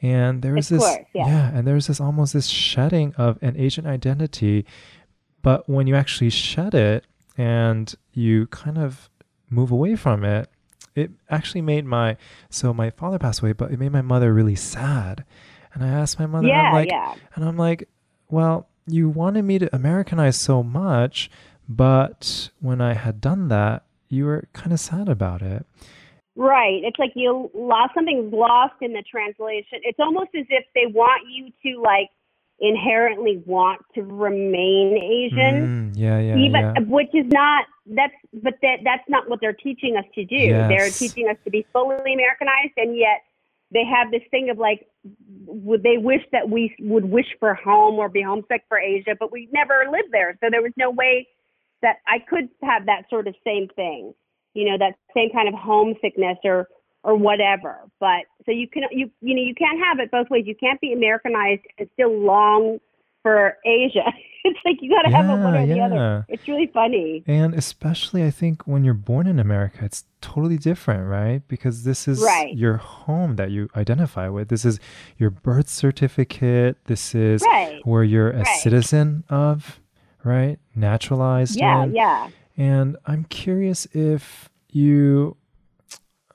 [0.00, 1.50] And there was Of this, course, yeah.
[1.54, 4.64] and there was this almost this shedding of an Asian identity.
[5.42, 7.04] But when you actually shed it
[7.36, 9.10] and you kind of
[9.50, 10.48] move away from it,
[10.94, 12.16] it actually made my
[12.48, 15.24] so my father passed away, but it made my mother really sad.
[15.76, 17.14] And I asked my mother, Yeah, I'm like, yeah.
[17.34, 17.86] and I'm like,
[18.30, 21.30] well, you wanted me to Americanize so much,
[21.68, 25.66] but when I had done that, you were kind of sad about it.
[26.34, 26.80] Right.
[26.82, 29.80] It's like you lost something's lost in the translation.
[29.82, 32.08] It's almost as if they want you to like
[32.58, 35.92] inherently want to remain Asian.
[35.92, 36.80] Mm, yeah, yeah, even yeah.
[36.86, 40.90] which is not that's but that that's not what they're teaching us to do they're
[40.90, 43.22] teaching us to be fully americanized and yet
[43.72, 44.86] they have this thing of like
[45.46, 49.32] would they wish that we would wish for home or be homesick for asia but
[49.32, 50.36] we never lived there.
[50.40, 51.26] So there was no way
[51.82, 54.14] that i could have that sort of same thing
[54.54, 56.68] you know that same kind of homesickness or
[57.06, 57.82] or whatever.
[58.00, 60.44] But so you can you you know you can't have it both ways.
[60.46, 62.78] You can't be americanized and still long
[63.26, 64.06] for asia
[64.48, 67.24] it's like you got to have it one Yeah, or the other it's really funny
[67.26, 71.40] And especially, I think when you're born in America, it's totally different, right?
[71.48, 72.54] Because this is Right.
[72.64, 74.46] your home that you identify with.
[74.54, 74.78] This is
[75.22, 76.74] your birth certificate.
[76.92, 77.80] This is Right.
[77.90, 78.60] where you're a Right.
[78.64, 79.80] citizen of,
[80.34, 80.56] right?
[80.76, 81.56] Naturalized.
[81.56, 81.94] yeah in.
[81.94, 85.36] yeah And I'm curious if you.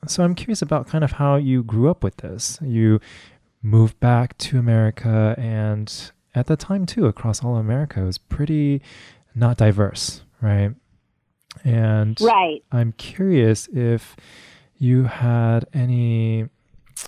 [0.07, 2.59] So I'm curious about kind of how you grew up with this.
[2.61, 2.99] You
[3.61, 5.87] moved back to America, and
[6.33, 8.81] at the time too, across all America, it was pretty
[9.35, 10.71] not diverse, right?
[11.63, 14.15] And right I'm curious if
[14.77, 16.47] you had any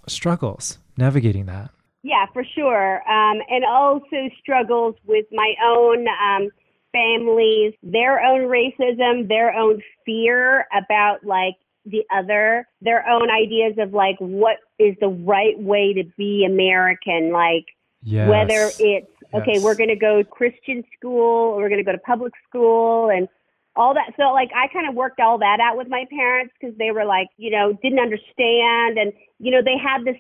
[0.08, 1.72] struggles navigating that.
[2.04, 2.96] Yeah, for sure.
[3.10, 6.50] Um, and also struggles with my own um,
[6.92, 11.56] families, their own racism, their own fear about like
[11.86, 17.32] the other, their own ideas of like what is the right way to be American,
[17.32, 17.66] like
[18.06, 18.30] Yes.
[18.30, 21.98] whether it's okay, we're going to go Christian school, or we're going to go to
[22.00, 23.28] public school, and
[23.76, 24.14] all that.
[24.18, 27.06] So, like, I kind of worked all that out with my parents because they were
[27.06, 30.16] like, you know, didn't understand, and you know, they had this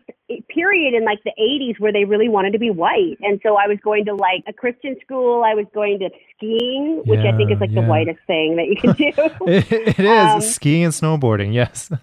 [0.50, 3.68] period in like the '80s where they really wanted to be white, and so I
[3.68, 5.44] was going to like a Christian school.
[5.44, 7.82] I was going to skiing, which I think is like yeah.
[7.82, 9.14] the whitest thing that you can do.
[9.48, 11.54] it, it is Um, skiing and snowboarding.
[11.54, 11.92] Yes.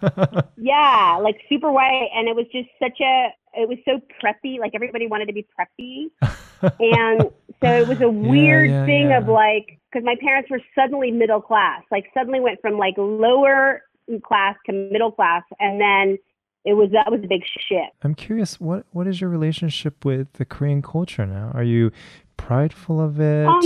[0.62, 4.58] Yeah, like super white, and it was just such a it was so preppy.
[4.58, 6.10] Like everybody wanted to be preppy,
[6.80, 7.30] and
[7.62, 9.18] so it was a weird yeah, thing yeah.
[9.18, 13.82] of like because my parents were suddenly middle class, like suddenly went from like lower
[14.26, 16.18] class to middle class, and then
[16.64, 17.96] it was that was a big shift.
[18.02, 21.50] I'm curious, what what is your relationship with the Korean culture now?
[21.54, 21.90] Are you
[22.36, 23.60] prideful of it, Um,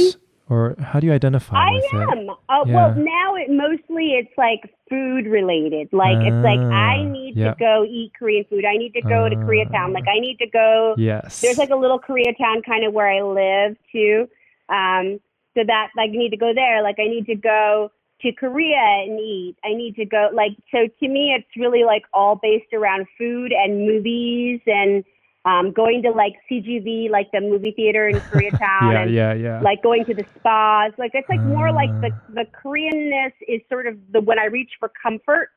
[0.48, 1.94] or how do you identify I with it?
[1.94, 2.30] am.
[2.30, 2.74] Uh, Yeah.
[2.74, 5.88] Well, now it mostly it's like food related.
[5.92, 7.52] Like it's like I Ah, need yeah.
[7.52, 8.64] to go eat Korean food.
[8.64, 9.44] I need to go to Ah.
[9.44, 9.92] Koreatown.
[9.92, 10.94] Like I need to go.
[10.98, 11.40] Yes.
[11.40, 14.28] There's like a little Koreatown kind of where I live too.
[14.68, 15.20] Um,
[15.54, 16.82] so that like I need to go there.
[16.82, 17.90] Like I need to go
[18.22, 19.56] to Korea and eat.
[19.64, 23.52] I need to go like so to me it's really like all based around food
[23.52, 25.04] and movies and
[25.44, 29.60] um going to like CGV like the movie theater in Koreatown yeah, and yeah, yeah.
[29.60, 30.92] like going to the spas.
[30.98, 32.20] Like it's like more like the Ah.
[32.34, 35.50] the Koreanness is sort of the when I reach for comfort,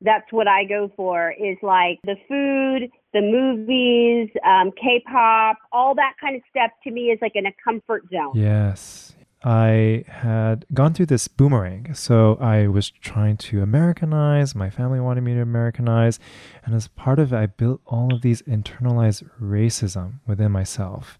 [0.00, 6.14] that's what I go for is like the food, the movies, um, K-pop, all that
[6.20, 8.32] kind of stuff to me is like in a comfort zone.
[8.34, 9.14] Yes.
[9.44, 11.94] I had gone through this boomerang.
[11.94, 14.54] So I was trying to Americanize.
[14.54, 16.18] My family wanted me to Americanize.
[16.64, 21.18] And as part of it, I built all of these internalized racism within myself.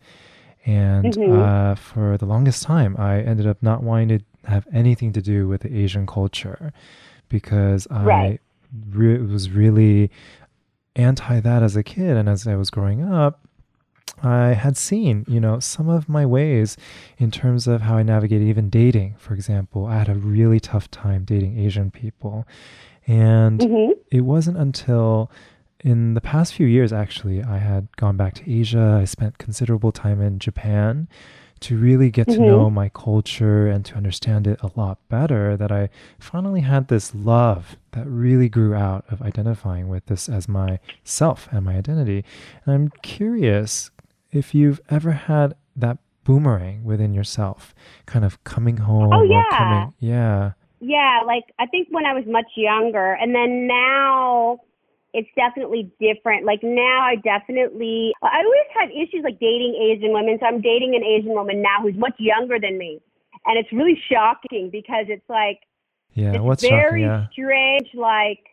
[0.66, 1.38] And Mhm.
[1.38, 5.46] uh, for the longest time, I ended up not wanting to have anything to do
[5.46, 6.72] with the Asian culture
[7.28, 8.04] because I
[8.90, 10.10] re- was really
[10.96, 12.16] anti that as a kid.
[12.16, 13.46] And as I was growing up,
[14.22, 16.76] I had seen, you know, some of my ways
[17.18, 19.14] in terms of how I navigated even dating.
[19.18, 22.46] For example, I had a really tough time dating Asian people.
[23.06, 25.30] And hmm it wasn't until
[25.84, 28.98] in the past few years, actually, I had gone back to Asia.
[29.00, 31.08] I spent considerable time in Japan
[31.60, 32.46] to really get to Mhm.
[32.46, 37.14] know my culture and to understand it a lot better that I finally had this
[37.14, 42.24] love that really grew out of identifying with this as my self and my identity.
[42.64, 43.90] And I'm curious
[44.30, 47.74] if you've ever had that boomerang within yourself,
[48.06, 49.44] kind of coming home Oh, yeah.
[49.56, 50.52] coming, yeah.
[50.80, 54.60] Yeah, like I think when I was much younger, and then now
[55.12, 56.44] it's definitely different.
[56.44, 60.36] Like now, I definitely, I always had issues like dating Asian women.
[60.38, 63.00] So I'm dating an Asian woman now who's much younger than me,
[63.46, 65.60] and it's really shocking because it's like
[66.14, 67.02] Yeah, it's what's very shocking?
[67.02, 67.26] Yeah.
[67.32, 68.44] strange, like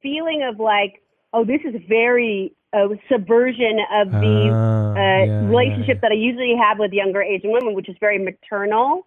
[0.00, 1.02] feeling of like,
[1.32, 6.14] oh, this is very uh, subversion of the Ah, uh, yeah, relationship yeah, that I
[6.14, 9.06] usually have with younger Asian women, which is very maternal.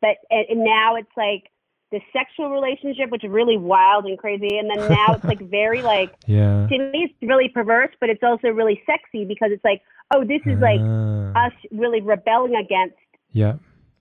[0.00, 1.50] But and, now it's like
[1.92, 4.58] the sexual relationship, which is really wild and crazy.
[4.58, 6.66] And then now it's like very like yeah.
[6.68, 9.82] to me, it's really perverse, but it's also really sexy because it's like,
[10.14, 12.96] oh, this is like Ah, us really rebelling against
[13.32, 13.54] yeah,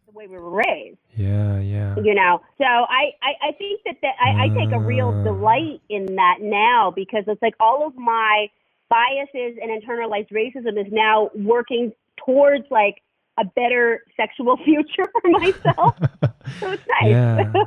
[0.05, 0.97] the way we were raised.
[1.15, 1.95] yeah, yeah.
[2.01, 5.23] You know, so I, I, I think that, that I, I take a real Ah.
[5.23, 8.47] delight in that now because it's like all of my
[8.93, 11.91] biases and internalized racism is now working
[12.23, 13.01] towards like
[13.39, 15.95] a better sexual future for myself.
[16.59, 17.09] so it's nice.
[17.09, 17.53] Yeah.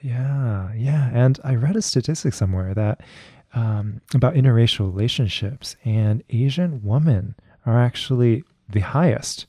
[0.00, 1.10] Yeah, yeah.
[1.12, 3.00] And I read a statistic somewhere that
[3.52, 7.34] um, about interracial relationships, and Asian women
[7.66, 9.46] are actually the highest,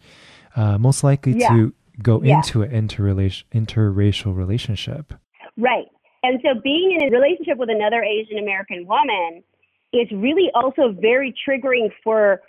[0.55, 1.49] uh, most likely Yeah.
[1.49, 2.37] to go Yeah.
[2.37, 5.13] into an interrelation, interracial relationship.
[5.55, 5.85] Right.
[6.23, 9.43] And so being in a relationship with another Asian American woman
[9.93, 12.41] is really also very triggering for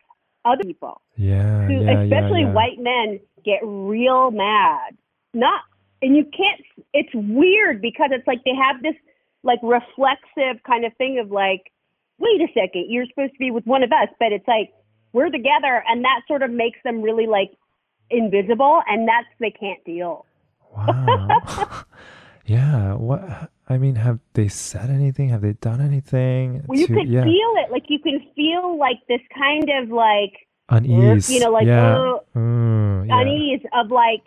[0.44, 2.52] other people Yeah, who, yeah, especially yeah, yeah.
[2.52, 4.96] white men, get real mad.
[5.32, 5.60] Not,
[6.02, 6.60] and you can't,
[6.92, 8.94] it's weird because it's like they have this
[9.42, 11.72] like reflexive kind of thing of like,
[12.18, 14.72] wait a second, you're supposed to be with one of us, but it's like,
[15.12, 15.82] we're together.
[15.88, 17.52] And that sort of makes them really like
[18.10, 20.26] invisible and that's, they can't deal.
[20.76, 21.84] Wow.
[22.46, 22.94] yeah.
[22.94, 23.50] What?
[23.70, 25.28] I mean, have they said anything?
[25.28, 26.64] Have they done anything?
[26.66, 27.70] Well, you to- could yeah, feel it.
[27.70, 30.34] Like you can feel like this kind of like
[30.68, 31.30] unease.
[31.30, 31.96] you know, like, yeah.
[31.96, 33.20] oh, Mm, yeah.
[33.20, 34.24] unease of like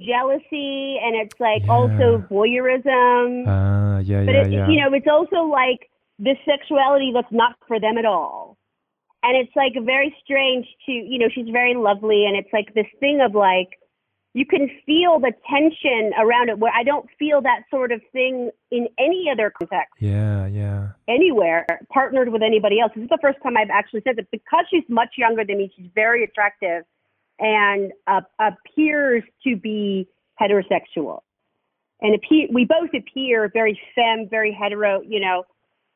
[0.00, 3.44] jealousy and it's like also voyeurism.
[3.46, 4.68] Ah, yeah, but yeah, it, yeah.
[4.68, 8.56] you know, it's also like this sexuality that's not for them at all.
[9.22, 12.86] And it's like very strange to, you know, she's very lovely and it's like this
[13.00, 13.70] thing of like
[14.34, 18.50] you can feel the tension around it where I don't feel that sort of thing
[18.72, 20.88] in any other context yeah, yeah.
[21.08, 22.90] anywhere partnered with anybody else.
[22.94, 25.72] This is the first time I've actually said that because she's much younger than me,
[25.76, 26.82] she's very attractive
[27.38, 30.08] and uh, appears to be
[30.40, 31.20] heterosexual.
[32.00, 35.44] And appear, we both appear very femme, very hetero, you know,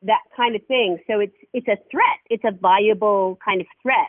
[0.03, 0.97] that kind of thing.
[1.07, 2.19] So it's it's a threat.
[2.29, 4.07] It's a viable kind of threat.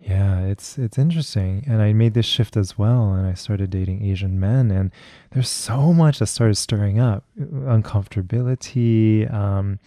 [0.00, 1.64] Yeah, it's it's interesting.
[1.66, 4.90] And I made this shift as well and I started dating Asian men and
[5.32, 7.24] there's so much that started stirring up.
[7.40, 9.78] Uncomfortability, um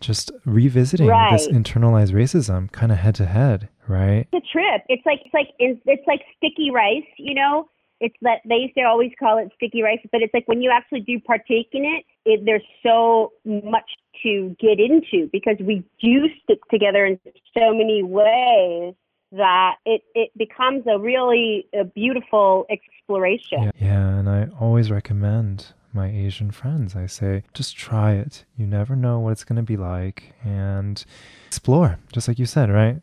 [0.00, 1.30] just revisiting Right.
[1.32, 4.26] this internalized racism kind of head to head, right?
[4.32, 4.82] It's a trip.
[4.88, 7.68] It's like it's like it's like sticky rice, you know.
[8.00, 10.72] It's that they used to always call it sticky rice, but it's like when you
[10.72, 13.88] actually do partake in it, it there's so much
[14.24, 17.20] to get into because we do stick together in
[17.56, 18.94] so many ways
[19.32, 23.62] that it it becomes a really a beautiful exploration.
[23.62, 23.70] Yeah.
[23.80, 26.96] yeah, and I always recommend my Asian friends.
[26.96, 28.44] I say, just try it.
[28.56, 31.04] You never know what it's going to be like and
[31.46, 33.00] explore, just like you said, right?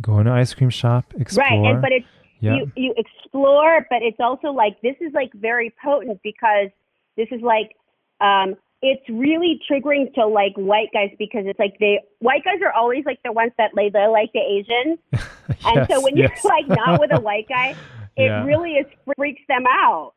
[0.00, 1.46] Go in an ice cream shop, explore.
[1.46, 2.06] Right, and but it's
[2.40, 2.56] yeah.
[2.56, 6.68] you you explore, but it's also like this is like very potent because
[7.16, 7.76] this is like
[8.20, 12.72] um it's really triggering to like white guys because it's like they white guys are
[12.72, 14.98] always like the ones that like they like the Asians,
[15.64, 17.70] and so Yes, when you're like not with a white guy,
[18.16, 18.44] it Yeah.
[18.44, 20.12] really is freaks them out.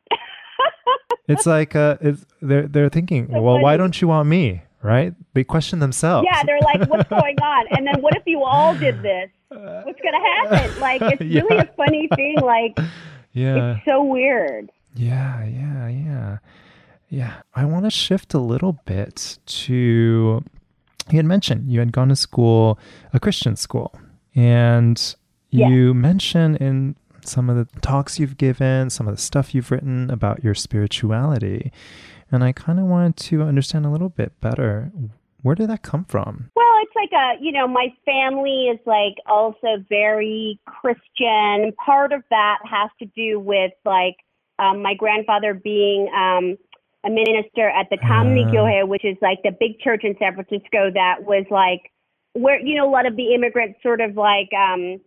[1.28, 4.64] it's like uh, it's, they're they're thinking, So well, why don't you want me?
[4.82, 5.14] Right?
[5.34, 6.26] They question themselves.
[6.32, 7.66] yeah, they're like, what's going on?
[7.72, 9.30] And then what if you all did this?
[9.50, 10.80] What's gonna happen?
[10.80, 11.62] Like it's really Yeah.
[11.64, 12.38] a funny thing.
[12.42, 12.78] Like
[13.34, 14.70] yeah, it's so weird.
[14.96, 16.38] yeah, yeah, yeah,
[17.10, 17.42] yeah.
[17.56, 20.44] I want to shift a little bit to.
[21.12, 22.78] You had mentioned you had gone to school,
[23.14, 23.94] a Christian school,
[24.36, 25.16] and
[25.50, 25.68] Yeah.
[25.70, 26.96] you mentioned in
[27.26, 31.72] some of the talks you've given, some of the stuff you've written about your spirituality,
[32.32, 34.92] and I kind of wanted to understand a little bit better.
[35.42, 36.52] Where did that come from?
[36.56, 41.72] Well, it's like a, you know, my family is like also very Christian.
[41.84, 44.18] Part of that has to do with like
[44.60, 46.58] um, my grandfather being um,
[47.06, 48.86] a minister at the Kamni Ah.
[48.86, 51.92] Which is like the big church in San Francisco that was like
[52.34, 55.00] where, you know, a lot of the immigrants sort of like um,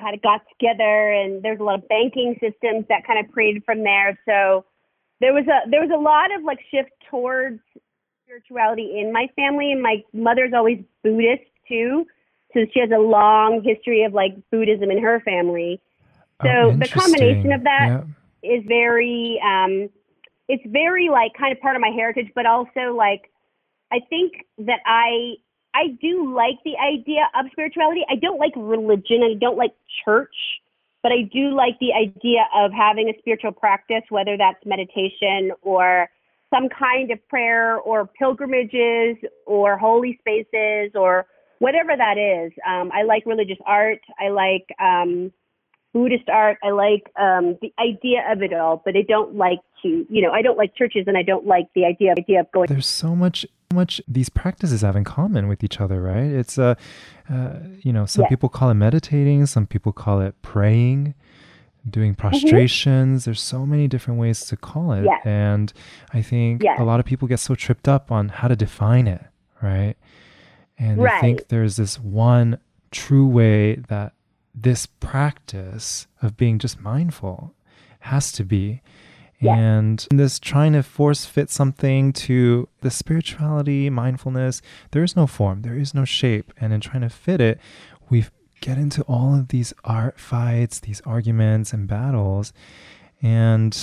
[0.00, 3.62] kind of got together and there's a lot of banking systems that kind of created
[3.64, 4.18] from there.
[4.24, 4.64] So
[5.20, 7.60] there was a there was a lot of like shift towards
[8.24, 12.06] spirituality in my family and my mother's always buddhist too
[12.52, 15.80] so she has a long history of like buddhism in her family
[16.42, 18.02] So Oh, the combination of that-
[18.42, 18.56] Yeah.
[18.56, 19.88] is very um
[20.48, 23.30] it's very like kind of part of my heritage but also like
[23.92, 25.34] i think that i
[25.74, 28.04] i do like the idea of spirituality.
[28.10, 29.22] I don't like religion.
[29.22, 29.74] I don't like
[30.04, 30.34] church
[31.02, 36.08] but i do like the idea of having a spiritual practice whether that's meditation or
[36.54, 39.16] some kind of prayer or pilgrimages
[39.46, 41.26] or holy spaces or
[41.58, 42.52] whatever that is.
[42.66, 44.00] Um, i like religious art.
[44.20, 45.32] I like um,
[45.94, 46.58] Buddhist art.
[46.62, 50.32] I like um, the idea of it all, but I don't like to, you know,
[50.32, 52.66] I don't like churches, and I don't like the idea idea of going.
[52.66, 56.76] there's so much much these practices have in common with each other right it's uh,
[57.28, 58.28] uh you know some Yes.
[58.28, 61.14] people call it meditating some people call it praying
[61.90, 65.20] doing prostrations there's so many different ways to call it Yes.
[65.24, 65.72] and
[66.12, 66.78] i think Yes.
[66.78, 69.24] a lot of people get so tripped up on how to define it
[69.60, 69.96] right
[70.78, 72.58] and they think there's this one
[72.92, 74.12] true way that
[74.54, 77.54] this practice of being just mindful
[78.00, 78.82] has to be
[79.40, 79.58] Yes.
[79.58, 85.62] and this trying to force fit something to the spirituality, mindfulness, there is no form,
[85.62, 86.52] there is no shape.
[86.58, 87.60] And in trying to fit it,
[88.08, 88.24] we
[88.60, 92.52] get into all of these art fights, these arguments and battles.
[93.20, 93.76] And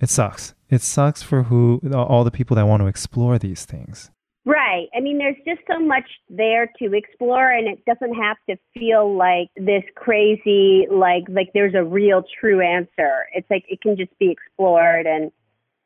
[0.00, 0.54] it sucks.
[0.70, 4.10] It sucks for who all the people that want to explore these things.
[4.44, 4.88] Right.
[4.94, 9.16] I mean, there's just so much there to explore, and it doesn't have to feel
[9.16, 13.26] like this crazy, like like there's a real true answer.
[13.34, 15.30] It's like it can just be explored, and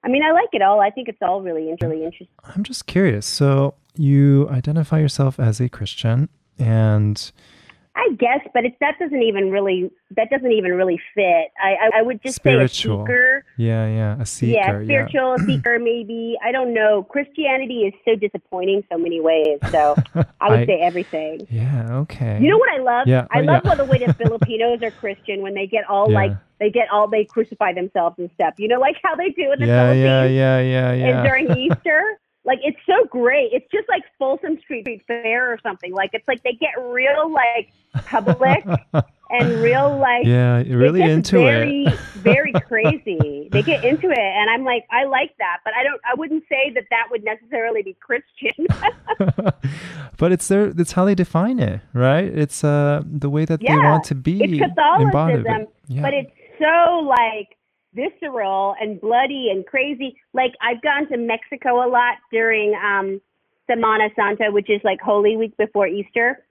[0.02, 0.80] I mean, I like it all.
[0.80, 2.28] I think it's all really, really interesting.
[2.44, 3.26] I'm just curious.
[3.26, 6.28] So you identify yourself as a Christian
[6.58, 7.32] and
[7.96, 11.50] I guess, but it's that doesn't even really that doesn't even really fit.
[11.62, 12.98] I I, I would just Spiritual.
[12.98, 13.44] say a seeker.
[13.56, 14.82] Yeah, yeah, a seeker.
[14.82, 16.36] yeah, spiritual seeker maybe.
[16.44, 17.02] I don't know.
[17.04, 19.58] Christianity is so disappointing so many ways.
[19.70, 19.94] So
[20.40, 21.46] I would I- say everything.
[21.50, 22.38] Yeah, okay.
[22.40, 23.08] You know what I love?
[23.08, 23.74] Yeah, I oh, love yeah.
[23.74, 26.16] the way the Filipinos are Christian when they get all Yeah.
[26.16, 28.54] like they get all they crucify themselves and stuff.
[28.58, 31.06] You know, like how they do in the yeah, Philippines yeah, yeah, yeah, yeah.
[31.18, 32.02] and during Easter.
[32.44, 33.50] Like it's so great.
[33.52, 35.92] It's just like Folsom Street Fair or something.
[35.92, 37.72] Like it's like they get real like
[38.06, 38.62] public
[39.30, 41.98] and real like yeah, you're really into very, it.
[42.16, 43.48] very very crazy.
[43.50, 46.00] They get into it, and I'm like, I like that, but I don't.
[46.04, 48.66] I wouldn't say that that would necessarily be Christian.
[50.18, 52.24] but it's their it's how they define it, right?
[52.24, 54.58] It's uh the way that they want to be it's.
[54.74, 56.02] Catholicism, Yeah.
[56.02, 57.56] but it's so like
[57.94, 60.16] visceral and bloody and crazy.
[60.32, 63.20] Like I've gone to Mexico a lot during um,
[63.68, 66.44] Semana Santa, which is like Holy Week before Easter,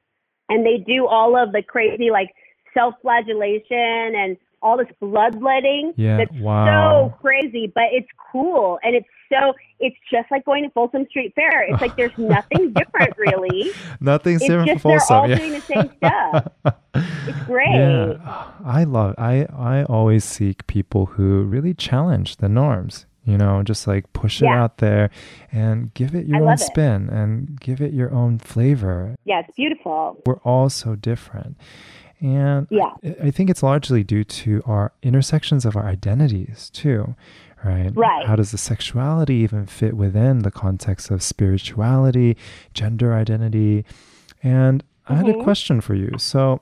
[0.50, 2.34] and they do all of the crazy like
[2.76, 5.94] self-flagellation and all this bloodletting.
[5.96, 7.10] Yeah, that's wow.
[7.12, 11.34] so crazy, but it's cool and it's So it's just like going to Folsom Street
[11.36, 11.64] Fair.
[11.64, 13.72] It's like there's nothing different, really.
[14.00, 15.36] Nothing's It's different just from they're all yeah.
[15.38, 16.48] doing the same stuff.
[16.96, 17.74] It's great.
[17.76, 19.16] Yeah, I love.
[19.18, 23.06] I I always seek people who really challenge the norms.
[23.24, 24.64] You know, just like push it Yeah.
[24.64, 25.10] out there
[25.52, 26.66] and give it your own love it.
[26.66, 29.16] spin and give it your own flavor.
[29.26, 30.22] Yeah, it's beautiful.
[30.28, 31.58] We're all so different,
[32.22, 32.92] and Yeah.
[33.04, 37.16] I I think it's largely due to our intersections of our identities too.
[37.64, 37.92] Right.
[37.96, 38.26] Right.
[38.28, 42.38] How does the sexuality even fit within the context of spirituality,
[42.74, 43.86] gender identity?
[44.44, 45.44] And I had a Mhm.
[45.44, 46.12] question for you.
[46.18, 46.62] So,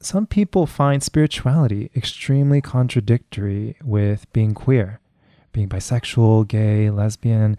[0.00, 5.00] some people find spirituality extremely contradictory with being queer,
[5.52, 7.56] being bisexual, gay, lesbian,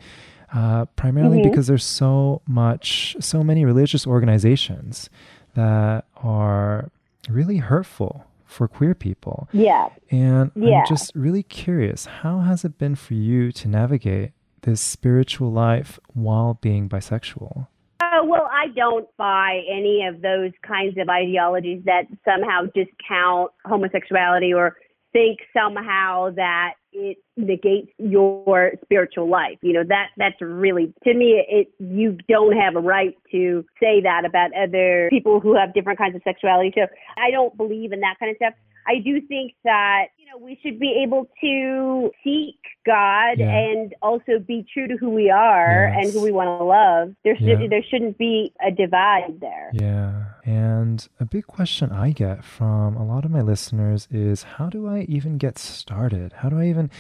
[0.54, 1.44] uh, primarily Mhm.
[1.50, 5.10] because there's so much, so many religious organizations
[5.56, 6.90] that are
[7.30, 9.50] really hurtful for queer people.
[9.52, 9.90] Yeah.
[10.12, 10.80] And Yeah.
[10.82, 14.32] I'm just really curious how has it been for you to navigate
[14.62, 17.68] this spiritual life while being bisexual?
[18.02, 24.54] Oh, well, I don't buy any of those kinds of ideologies that somehow discount homosexuality
[24.54, 24.78] or
[25.12, 29.58] think somehow that it negates your spiritual life.
[29.62, 34.02] You know, that that's really to me it you don't have a right to say
[34.02, 36.72] that about other people who have different kinds of sexuality.
[36.76, 38.54] So I don't believe in that kind of stuff.
[38.88, 43.50] I do think that, you know, we should be able to seek God Yeah.
[43.50, 47.16] and also be true to who we are and who we want to love.
[47.24, 47.68] There should Yeah.
[47.68, 49.72] there shouldn't be a divide there.
[49.74, 50.26] Yeah.
[50.46, 54.88] And a big question I get from a lot of my listeners is how do
[54.88, 56.34] I even get started?
[56.34, 56.92] How do I even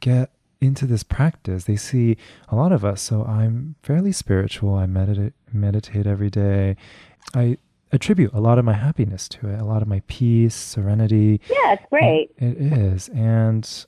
[0.00, 0.30] get
[0.60, 1.64] into this practice?
[1.64, 2.16] They see
[2.48, 3.02] a lot of us.
[3.02, 4.74] So I'm fairly spiritual.
[4.74, 6.76] I meditate meditate every day.
[7.34, 7.58] I
[7.92, 11.40] attribute a lot of my happiness to it, a lot of my peace, serenity.
[11.48, 12.30] Yeah, it's great.
[12.38, 13.08] It is.
[13.10, 13.86] And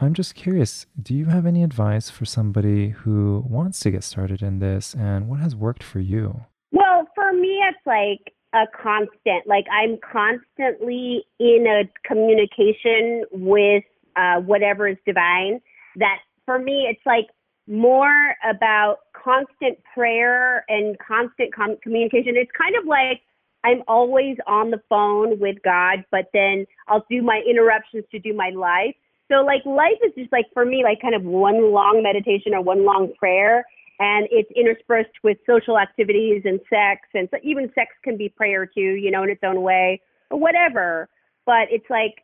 [0.00, 4.42] I'm just curious, do you have any advice for somebody who wants to get started
[4.42, 6.44] in this and what has worked for you?
[6.72, 9.46] Well, for me, it's like a constant.
[9.46, 13.84] Like I'm constantly in a communication with
[14.16, 15.60] uh, whatever is divine.
[15.96, 17.26] That for me, it's like
[17.68, 22.34] more about constant prayer and constant com- communication.
[22.36, 23.22] It's kind of like
[23.64, 28.32] I'm always on the phone with God, but then I'll do my interruptions to do
[28.32, 28.94] my life.
[29.28, 32.62] So like life is just like for me like kind of one long meditation or
[32.62, 33.64] one long prayer
[33.98, 38.66] and it's interspersed with social activities and sex and so even sex can be prayer
[38.66, 40.00] too, you know, in its own way
[40.30, 41.08] or whatever.
[41.44, 42.22] But it's like,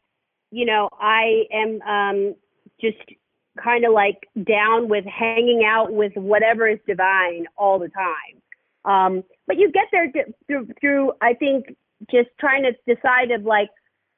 [0.52, 2.34] you know, I am um
[2.80, 2.98] just
[3.62, 8.40] kind of like down with hanging out with whatever is divine all the time.
[8.84, 10.10] Um, but you get there
[10.46, 11.76] through, through, I think,
[12.10, 13.68] just trying to decide of like,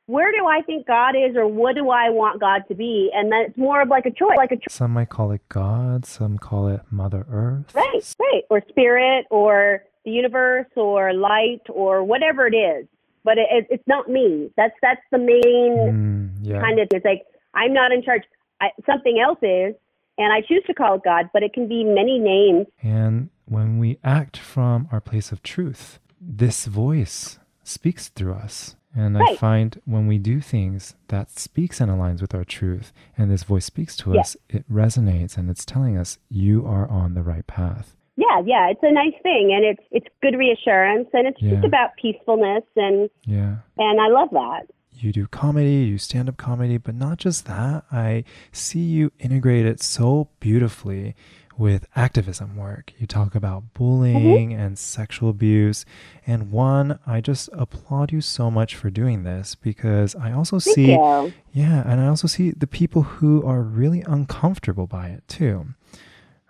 [0.06, 3.32] where do I think God is, or what do I want God to be, and
[3.32, 6.38] that's more of like a choice, like a choice, Some might call it God, some
[6.38, 7.74] call it Mother Earth.
[7.74, 12.86] right, right, or spirit, or the universe, or light, or whatever it is.
[13.24, 14.50] But it, it, it's not me.
[14.58, 16.60] That's that's the main Mm, yeah.
[16.60, 16.88] kind of.
[16.92, 17.22] It's like
[17.54, 18.22] I'm not in charge.
[18.60, 19.74] I, something else is,
[20.18, 22.66] and I choose to call it God, but it can be many names.
[22.82, 28.76] And when we act from our place of truth, this voice speaks through us.
[28.96, 33.28] And I find when we do things that speaks and aligns with our truth, and
[33.28, 34.20] this voice speaks to Yeah.
[34.20, 37.96] us, it resonates and it's telling us you are on the right path.
[38.16, 41.90] Yeah, yeah, it's a nice thing, and it's it's good reassurance, and it's just about
[42.00, 43.56] peacefulness, and Yeah.
[43.76, 44.68] and I love that.
[44.96, 47.84] You do comedy, you stand up comedy, but not just that.
[47.92, 51.14] I see you integrate it so beautifully
[51.56, 52.92] with activism work.
[52.98, 55.84] You talk about bullying and sexual abuse.
[56.26, 60.74] And one, I just applaud you so much for doing this because I also Thank
[60.74, 61.32] see, you.
[61.52, 65.66] yeah, and I also see the people who are really uncomfortable by it too.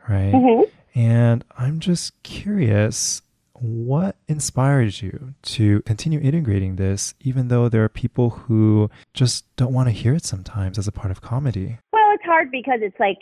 [0.09, 0.33] Right.
[0.33, 0.65] Mhm.
[0.95, 3.21] And I'm just curious
[3.65, 9.73] what inspires you to continue integrating this, even though there are people who just don't
[9.73, 11.79] want to hear it sometimes as a part of comedy?
[11.93, 13.19] Well, it's hard because it's like,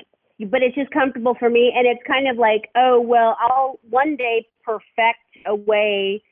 [0.51, 4.17] but it's just comfortable for me, and it's kind of like, oh well, I'll one
[4.17, 6.23] day perfect a way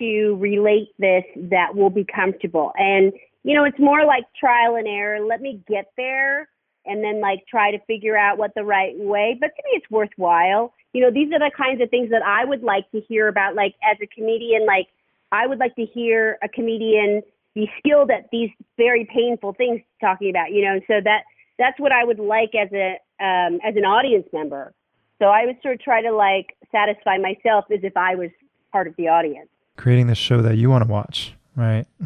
[0.00, 3.12] to relate this that will be comfortable, and
[3.44, 5.24] you know, it's more like trial and error.
[5.24, 6.48] Let me get there,
[6.86, 9.36] and then like try to figure out what the right way.
[9.38, 10.72] But to me, it's worthwhile.
[10.92, 13.54] You know, these are the kinds of things that I would like to hear about.
[13.54, 14.88] Like as a comedian, like
[15.30, 17.22] I would like to hear a comedian
[17.54, 20.52] be skilled at these very painful things talking about.
[20.52, 21.24] You know, so that
[21.58, 24.72] that's what I would like as a um, as an audience member.
[25.18, 28.30] So I would sort of try to like satisfy myself as if I was
[28.72, 29.48] part of the audience.
[29.76, 31.86] Creating the show that you want to watch, right?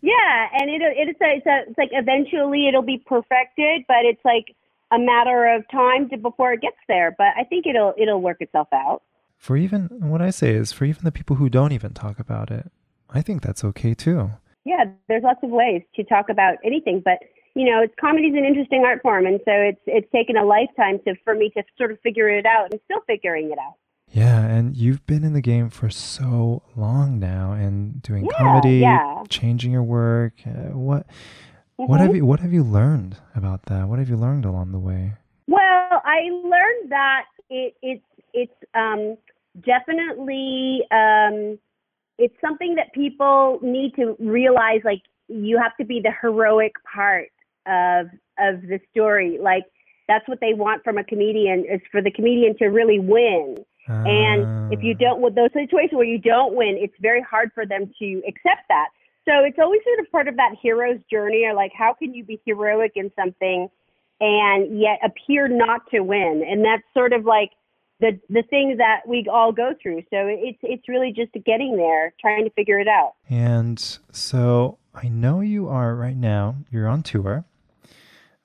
[0.00, 4.24] Yeah, and it it's a, it's a, it's like eventually it'll be perfected, but it's
[4.24, 4.54] like
[4.90, 7.14] a matter of time to, before it gets there.
[7.16, 9.02] But I think it'll it'll work itself out.
[9.36, 12.50] For even what I say is for even the people who don't even talk about
[12.50, 12.70] it,
[13.10, 14.30] I think that's okay too.
[14.64, 17.18] Yeah, there's lots of ways to talk about anything, but
[17.54, 21.00] you know, it's comedy's an interesting art form, and so it's it's taken a lifetime
[21.06, 23.74] to for me to sort of figure it out, and still figuring it out.
[24.12, 28.78] Yeah, and you've been in the game for so long now, and doing Yeah, comedy,
[28.78, 29.22] yeah.
[29.28, 30.32] changing your work.
[30.46, 31.06] Uh, what
[31.76, 32.02] what Mhm.
[32.02, 33.86] have you what have you learned about that?
[33.88, 35.12] What have you learned along the way?
[35.46, 39.16] Well, I learned that it, it's it's um,
[39.60, 41.58] definitely um,
[42.18, 44.80] it's something that people need to realize.
[44.84, 47.28] Like you have to be the heroic part
[47.66, 48.06] of
[48.38, 49.38] of the story.
[49.40, 49.64] Like
[50.08, 53.56] that's what they want from a comedian is for the comedian to really win.
[53.88, 57.50] And if you Ah, don't, with those situations where you don't win, it's very hard
[57.54, 58.88] for them to accept that.
[59.24, 62.24] So it's always sort of part of that hero's journey, or like, how can you
[62.24, 63.68] be heroic in something
[64.20, 66.42] and yet appear not to win?
[66.48, 67.50] And that's sort of like
[68.00, 70.02] the the thing that we all go through.
[70.10, 73.14] So it's it's really just getting there, trying to figure it out.
[73.28, 73.78] And
[74.12, 76.56] so I know you are right now.
[76.70, 77.44] You're on tour,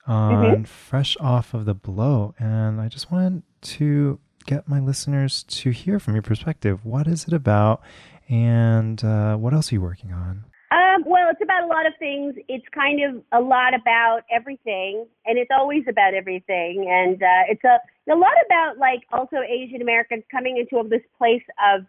[0.06, 0.64] on Mm-hmm.
[0.64, 5.98] fresh off of the Bloat, and I just wanted to get my listeners to hear
[5.98, 6.84] from your perspective.
[6.84, 7.82] What is it about,
[8.28, 10.44] and uh, what else are you working on?
[10.70, 12.34] Um, well, it's about a lot of things.
[12.48, 16.86] It's kind of a lot about everything, and it's always about everything.
[16.90, 17.78] And uh, it's a
[18.10, 21.86] a lot about like also Asian Americans coming into this place of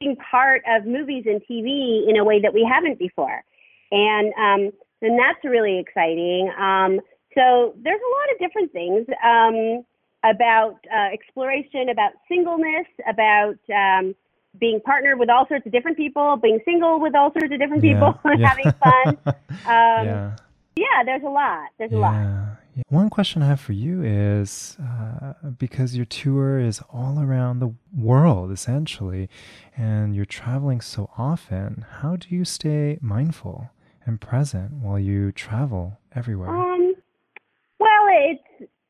[0.00, 3.42] being part of movies and TV in a way that we haven't before,
[3.90, 6.52] and um, and that's really exciting.
[6.58, 7.00] Um,
[7.34, 9.84] so there's a lot of different things um,
[10.30, 14.14] about uh, exploration, about singleness, about um,
[14.58, 17.82] being partnered with all sorts of different people, being single with all sorts of different
[17.82, 18.48] people, and yeah.
[18.48, 19.18] having fun.
[19.66, 20.36] Um, yeah.
[20.76, 21.70] yeah, there's a lot.
[21.78, 22.12] There's a lot.
[22.12, 22.46] Yeah.
[22.76, 22.82] Yeah.
[22.90, 27.74] One question I have for you is uh, because your tour is all around the
[27.96, 29.30] world essentially,
[29.76, 33.70] and you're traveling so often, how do you stay mindful
[34.04, 36.50] and present while you travel everywhere?
[36.50, 36.85] Um.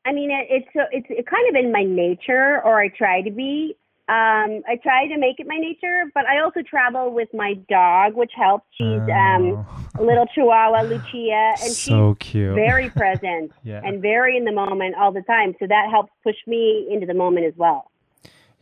[0.07, 3.21] I mean, it, it's so it's it kind of in my nature, or I try
[3.21, 3.75] to be.
[4.09, 8.13] Um, I try to make it my nature, but I also travel with my dog,
[8.15, 8.65] which helps.
[8.77, 9.43] She's um,
[9.99, 11.87] a little Chihuahua, Lucia, and Oh.
[11.91, 12.55] so cute.
[12.55, 13.81] she's very present yeah.
[13.83, 15.49] and very in the moment all the time.
[15.59, 17.91] So that helps push me into the moment as well.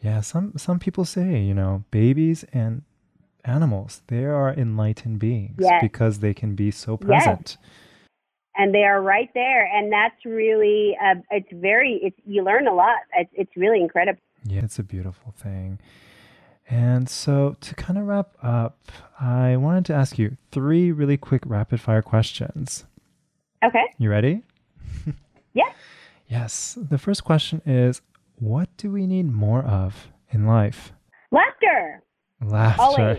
[0.01, 0.21] yeah.
[0.21, 2.81] Some some people say you know babies and
[3.43, 5.79] animals they are enlightened beings Yes.
[5.81, 7.57] because they can be so Yes.
[8.58, 12.74] And they are right there and that's really uh, it's very it's you learn a
[12.74, 15.80] lot it's, it's really incredible Yeah, it's a beautiful thing.
[16.68, 21.43] And so, to kind of wrap up, I wanted to ask you three really quick
[21.45, 22.86] rapid fire questions.
[23.64, 24.43] okay You ready?
[25.53, 25.72] Yeah.
[26.28, 26.78] Yes.
[26.89, 28.01] The first question is
[28.39, 30.91] What do we need more of in life?
[31.32, 32.01] laughter
[32.41, 33.18] Laughter.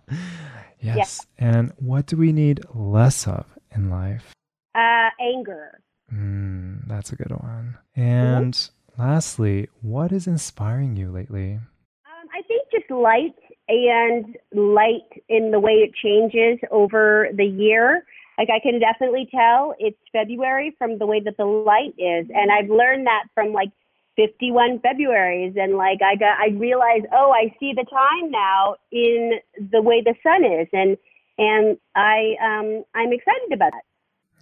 [0.80, 1.24] yes.
[1.38, 4.32] And what do we need less of in life?
[4.74, 5.80] Uh, anger.
[6.12, 7.78] Mm, that's a good one.
[7.96, 8.58] And
[8.98, 11.60] lastly, what is inspiring you lately?
[12.06, 13.34] um, i think just light
[13.68, 18.04] and light in the way it changes over the year.
[18.38, 22.26] Like i can definitely tell it's february from the way that the light is.
[22.34, 23.70] And i've learned that from like
[24.16, 29.32] 51 februaries and like i got i realized oh i see the time now in
[29.70, 30.68] the way the sun is.
[30.72, 30.96] And
[31.38, 33.84] and i um i'm excited about it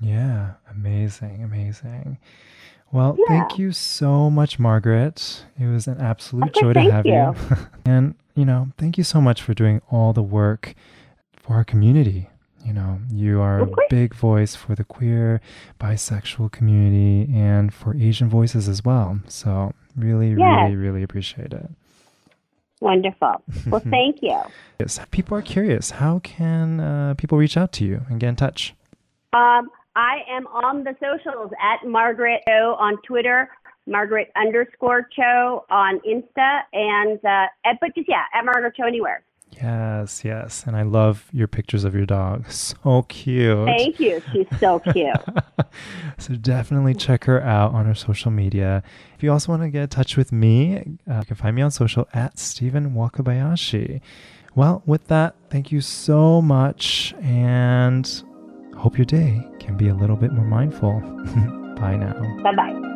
[0.01, 2.19] Yeah, amazing, amazing.
[2.93, 3.27] Well, Yeah.
[3.29, 5.45] thank you so much, Margaret.
[5.59, 7.13] It was an absolute course, joy to have you.
[7.13, 7.35] you.
[7.85, 10.75] and, you know, thank you so much for doing all the work
[11.37, 12.29] for our community.
[12.65, 15.41] You know, you are a big voice for the queer,
[15.81, 19.21] bisexual community and for Asian voices as well.
[19.29, 20.39] So, really, Yes.
[20.39, 21.71] really, really appreciate it.
[22.83, 24.39] wonderful well thank you
[24.79, 25.91] Yes, people are curious.
[25.91, 28.75] How can uh, people reach out to you and get in touch?
[29.35, 33.49] Um, I am on the socials at Margaret Cho on Twitter,
[33.87, 39.25] Margaret underscore Cho on Insta, and uh, at, but just yeah, at Margaret Cho anywhere.
[39.53, 40.65] Yes, yes.
[40.67, 42.51] And I love your pictures of your dog.
[42.51, 43.67] So cute.
[43.67, 44.23] Thank you.
[44.33, 45.17] She's so cute.
[46.19, 48.83] so definitely check her out on her social media.
[49.17, 51.63] If you also want to get in touch with me, uh, you can find me
[51.63, 54.01] on social at Stephen Wakabayashi.
[54.55, 58.23] Well, with that, thank you so much and
[58.77, 61.01] hope your day can be a little bit more mindful.
[61.81, 62.13] Bye now.
[62.43, 62.87] bye bye.